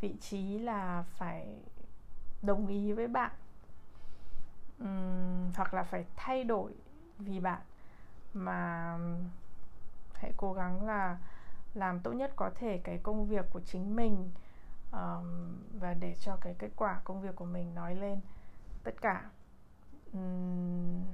vị 0.00 0.16
trí 0.20 0.58
là 0.58 1.04
phải 1.08 1.62
đồng 2.42 2.66
ý 2.66 2.92
với 2.92 3.08
bạn 3.08 3.32
um, 4.80 5.52
hoặc 5.56 5.74
là 5.74 5.82
phải 5.82 6.04
thay 6.16 6.44
đổi 6.44 6.74
vì 7.18 7.40
bạn. 7.40 7.60
Mà 8.34 8.98
hãy 10.14 10.32
cố 10.36 10.52
gắng 10.52 10.86
là 10.86 11.18
làm 11.74 12.00
tốt 12.00 12.12
nhất 12.12 12.32
có 12.36 12.50
thể 12.54 12.80
cái 12.84 12.98
công 13.02 13.26
việc 13.26 13.46
của 13.50 13.60
chính 13.60 13.96
mình 13.96 14.30
um, 14.92 15.56
và 15.80 15.94
để 15.94 16.14
cho 16.20 16.36
cái 16.40 16.54
kết 16.58 16.70
quả 16.76 17.00
công 17.04 17.20
việc 17.20 17.36
của 17.36 17.44
mình 17.44 17.74
nói 17.74 17.94
lên. 17.94 18.20
Tất 18.84 18.94
cả. 19.00 19.30
Um, 20.12 21.04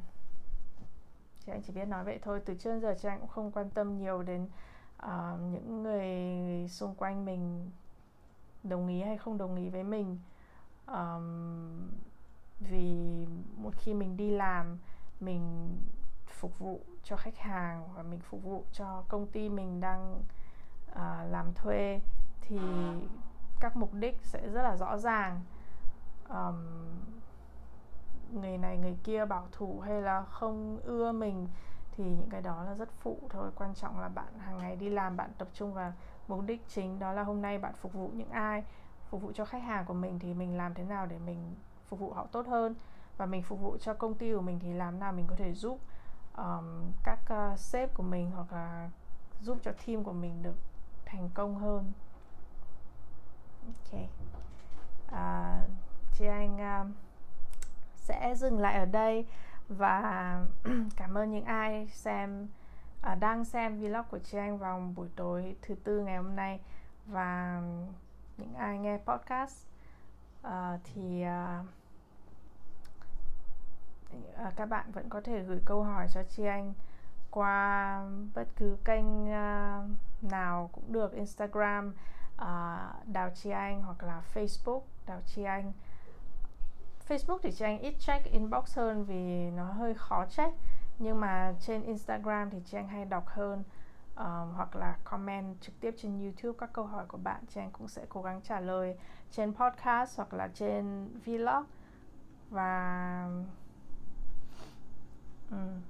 chị 1.40 1.52
anh 1.52 1.62
chỉ 1.62 1.72
biết 1.72 1.88
nói 1.88 2.04
vậy 2.04 2.18
thôi. 2.22 2.42
Từ 2.44 2.54
trước 2.54 2.70
đến 2.70 2.80
giờ 2.80 2.94
chị 3.02 3.08
anh 3.08 3.20
cũng 3.20 3.28
không 3.28 3.52
quan 3.52 3.70
tâm 3.70 3.98
nhiều 3.98 4.22
đến 4.22 4.48
uh, 5.04 5.40
những 5.40 5.82
người 5.82 6.08
xung 6.68 6.94
quanh 6.94 7.24
mình 7.24 7.70
đồng 8.62 8.88
ý 8.88 9.02
hay 9.02 9.18
không 9.18 9.38
đồng 9.38 9.56
ý 9.56 9.68
với 9.68 9.82
mình. 9.82 10.18
Um, 10.86 11.90
vì 12.70 13.26
một 13.56 13.74
khi 13.76 13.94
mình 13.94 14.16
đi 14.16 14.30
làm 14.30 14.78
mình 15.20 15.76
phục 16.26 16.58
vụ 16.58 16.80
cho 17.02 17.16
khách 17.16 17.38
hàng 17.38 17.88
và 17.94 18.02
mình 18.02 18.20
phục 18.20 18.42
vụ 18.42 18.64
cho 18.72 19.04
công 19.08 19.26
ty 19.26 19.48
mình 19.48 19.80
đang 19.80 20.22
uh, 20.90 20.96
làm 21.30 21.54
thuê 21.54 22.00
thì 22.40 22.58
các 23.60 23.76
mục 23.76 23.94
đích 23.94 24.20
sẽ 24.22 24.48
rất 24.48 24.62
là 24.62 24.76
rõ 24.76 24.98
ràng. 24.98 25.40
Um, 26.28 26.56
người 28.32 28.58
này 28.58 28.78
người 28.78 28.96
kia 29.04 29.24
bảo 29.24 29.48
thủ 29.52 29.80
hay 29.80 30.02
là 30.02 30.22
không 30.22 30.80
ưa 30.84 31.12
mình 31.12 31.48
thì 31.96 32.04
những 32.04 32.30
cái 32.30 32.42
đó 32.42 32.64
là 32.64 32.74
rất 32.74 32.88
phụ 33.00 33.18
thôi. 33.30 33.50
Quan 33.54 33.74
trọng 33.74 34.00
là 34.00 34.08
bạn 34.08 34.38
hàng 34.38 34.58
ngày 34.58 34.76
đi 34.76 34.88
làm 34.88 35.16
bạn 35.16 35.30
tập 35.38 35.48
trung 35.54 35.74
vào 35.74 35.92
mục 36.28 36.40
đích 36.46 36.68
chính 36.68 36.98
đó 36.98 37.12
là 37.12 37.22
hôm 37.22 37.42
nay 37.42 37.58
bạn 37.58 37.74
phục 37.74 37.92
vụ 37.92 38.10
những 38.14 38.30
ai 38.30 38.64
phục 39.08 39.22
vụ 39.22 39.32
cho 39.32 39.44
khách 39.44 39.62
hàng 39.62 39.84
của 39.84 39.94
mình 39.94 40.18
thì 40.18 40.34
mình 40.34 40.56
làm 40.56 40.74
thế 40.74 40.84
nào 40.84 41.06
để 41.06 41.18
mình 41.18 41.54
phục 41.88 42.00
vụ 42.00 42.12
họ 42.12 42.26
tốt 42.32 42.46
hơn 42.46 42.74
và 43.16 43.26
mình 43.26 43.42
phục 43.42 43.60
vụ 43.60 43.76
cho 43.80 43.94
công 43.94 44.14
ty 44.14 44.32
của 44.32 44.40
mình 44.40 44.58
thì 44.62 44.72
làm 44.72 45.00
nào 45.00 45.12
mình 45.12 45.26
có 45.28 45.36
thể 45.36 45.52
giúp 45.52 45.78
um, 46.36 46.92
các 47.04 47.18
uh, 47.32 47.58
sếp 47.58 47.94
của 47.94 48.02
mình 48.02 48.30
hoặc 48.30 48.52
là 48.52 48.90
giúp 49.40 49.58
cho 49.62 49.72
team 49.86 50.04
của 50.04 50.12
mình 50.12 50.42
được 50.42 50.56
thành 51.04 51.30
công 51.34 51.56
hơn. 51.56 51.92
Ok. 53.66 54.00
À, 55.12 55.60
chị 56.12 56.26
anh 56.26 56.56
uh, 56.56 56.96
sẽ 57.96 58.34
dừng 58.36 58.58
lại 58.58 58.78
ở 58.78 58.84
đây 58.84 59.26
và 59.68 60.40
cảm 60.96 61.18
ơn 61.18 61.30
những 61.30 61.44
ai 61.44 61.88
xem 61.92 62.48
uh, 63.12 63.18
đang 63.20 63.44
xem 63.44 63.80
vlog 63.80 64.04
của 64.10 64.18
chị 64.18 64.38
anh 64.38 64.58
vào 64.58 64.92
buổi 64.96 65.08
tối 65.16 65.56
thứ 65.62 65.74
tư 65.74 66.00
ngày 66.00 66.16
hôm 66.16 66.36
nay. 66.36 66.60
Và 67.06 67.62
những 68.36 68.54
ai 68.54 68.78
nghe 68.78 68.98
podcast 69.06 69.73
à, 70.44 70.78
thì 70.84 71.22
à, 71.22 71.64
các 74.56 74.66
bạn 74.66 74.92
vẫn 74.92 75.08
có 75.08 75.20
thể 75.20 75.42
gửi 75.42 75.60
câu 75.64 75.82
hỏi 75.82 76.06
cho 76.14 76.22
chị 76.30 76.44
anh 76.44 76.74
qua 77.30 78.02
bất 78.34 78.48
cứ 78.56 78.76
kênh 78.84 79.30
à, 79.30 79.82
nào 80.22 80.70
cũng 80.72 80.92
được 80.92 81.12
Instagram 81.12 81.94
à, 82.36 82.88
Đào 83.04 83.30
Chi 83.34 83.50
Anh 83.50 83.82
hoặc 83.82 84.02
là 84.02 84.22
Facebook 84.34 84.80
Đào 85.06 85.20
Chi 85.26 85.44
Anh. 85.44 85.72
Facebook 87.08 87.38
thì 87.42 87.52
Chi 87.52 87.64
Anh 87.64 87.78
ít 87.78 87.94
check 87.98 88.24
inbox 88.24 88.76
hơn 88.76 89.04
vì 89.04 89.50
nó 89.50 89.72
hơi 89.72 89.94
khó 89.94 90.26
check 90.26 90.56
nhưng 90.98 91.20
mà 91.20 91.54
trên 91.60 91.82
Instagram 91.82 92.50
thì 92.50 92.58
Chi 92.64 92.78
Anh 92.78 92.88
hay 92.88 93.04
đọc 93.04 93.26
hơn 93.26 93.62
um, 94.16 94.54
hoặc 94.54 94.76
là 94.76 94.96
comment 95.04 95.60
trực 95.60 95.80
tiếp 95.80 95.94
trên 95.98 96.20
YouTube 96.20 96.56
các 96.58 96.72
câu 96.72 96.84
hỏi 96.84 97.06
của 97.06 97.18
bạn 97.18 97.44
trang 97.48 97.70
cũng 97.70 97.88
sẽ 97.88 98.06
cố 98.08 98.22
gắng 98.22 98.40
trả 98.42 98.60
lời 98.60 98.96
trên 99.30 99.54
podcast 99.54 100.16
hoặc 100.16 100.34
là 100.34 100.48
trên 100.54 101.08
vlog. 101.24 101.64
Và 102.50 103.28
um, 105.50 105.80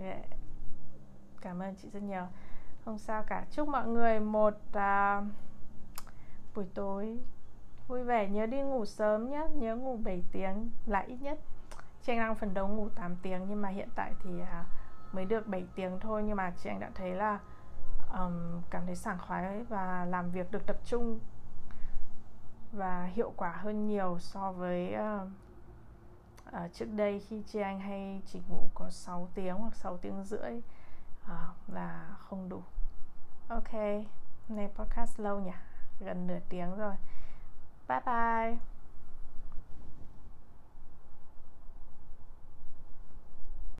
yeah. 0.00 0.24
cảm 1.40 1.62
ơn 1.62 1.74
chị 1.74 1.88
rất 1.92 2.02
nhiều. 2.02 2.26
Không 2.84 2.98
sao 2.98 3.22
cả. 3.26 3.46
Chúc 3.50 3.68
mọi 3.68 3.86
người 3.86 4.20
một 4.20 4.54
uh, 4.68 5.24
buổi 6.54 6.66
tối 6.74 7.18
vui 7.88 8.02
vẻ. 8.02 8.28
Nhớ 8.28 8.46
đi 8.46 8.62
ngủ 8.62 8.84
sớm 8.84 9.30
nhé. 9.30 9.46
Nhớ 9.54 9.76
ngủ 9.76 9.96
7 9.96 10.22
tiếng 10.32 10.70
là 10.86 11.00
ít 11.00 11.16
nhất. 11.20 11.38
Trang 12.02 12.18
đang 12.18 12.34
phấn 12.34 12.54
đấu 12.54 12.68
ngủ 12.68 12.88
8 12.94 13.16
tiếng 13.22 13.46
nhưng 13.48 13.62
mà 13.62 13.68
hiện 13.68 13.88
tại 13.94 14.12
thì 14.22 14.30
uh, 14.42 14.66
mới 15.14 15.24
được 15.24 15.46
7 15.46 15.66
tiếng 15.74 16.00
thôi 16.00 16.22
nhưng 16.26 16.36
mà 16.36 16.52
chị 16.56 16.70
Anh 16.70 16.80
đã 16.80 16.90
thấy 16.94 17.14
là 17.14 17.38
um, 18.12 18.62
cảm 18.70 18.86
thấy 18.86 18.96
sảng 18.96 19.18
khoái 19.18 19.64
và 19.68 20.04
làm 20.04 20.30
việc 20.30 20.50
được 20.50 20.66
tập 20.66 20.76
trung 20.84 21.20
và 22.72 23.04
hiệu 23.04 23.32
quả 23.36 23.50
hơn 23.50 23.86
nhiều 23.86 24.18
so 24.20 24.52
với 24.52 24.94
uh, 24.94 25.28
uh, 26.48 26.72
trước 26.72 26.86
đây 26.92 27.20
khi 27.20 27.42
chị 27.46 27.60
Anh 27.60 27.80
hay 27.80 28.22
chỉ 28.26 28.40
ngủ 28.48 28.68
có 28.74 28.90
6 28.90 29.28
tiếng 29.34 29.54
hoặc 29.54 29.76
6 29.76 29.98
tiếng 29.98 30.24
rưỡi 30.24 30.52
uh, 31.24 31.72
là 31.74 32.16
không 32.18 32.48
đủ. 32.48 32.62
Ok, 33.48 33.72
hôm 34.48 34.56
nay 34.56 34.68
podcast 34.74 35.20
lâu 35.20 35.40
nhỉ? 35.40 35.52
Gần 36.00 36.26
nửa 36.26 36.38
tiếng 36.48 36.76
rồi. 36.76 36.94
Bye 37.88 38.00
bye. 38.06 38.73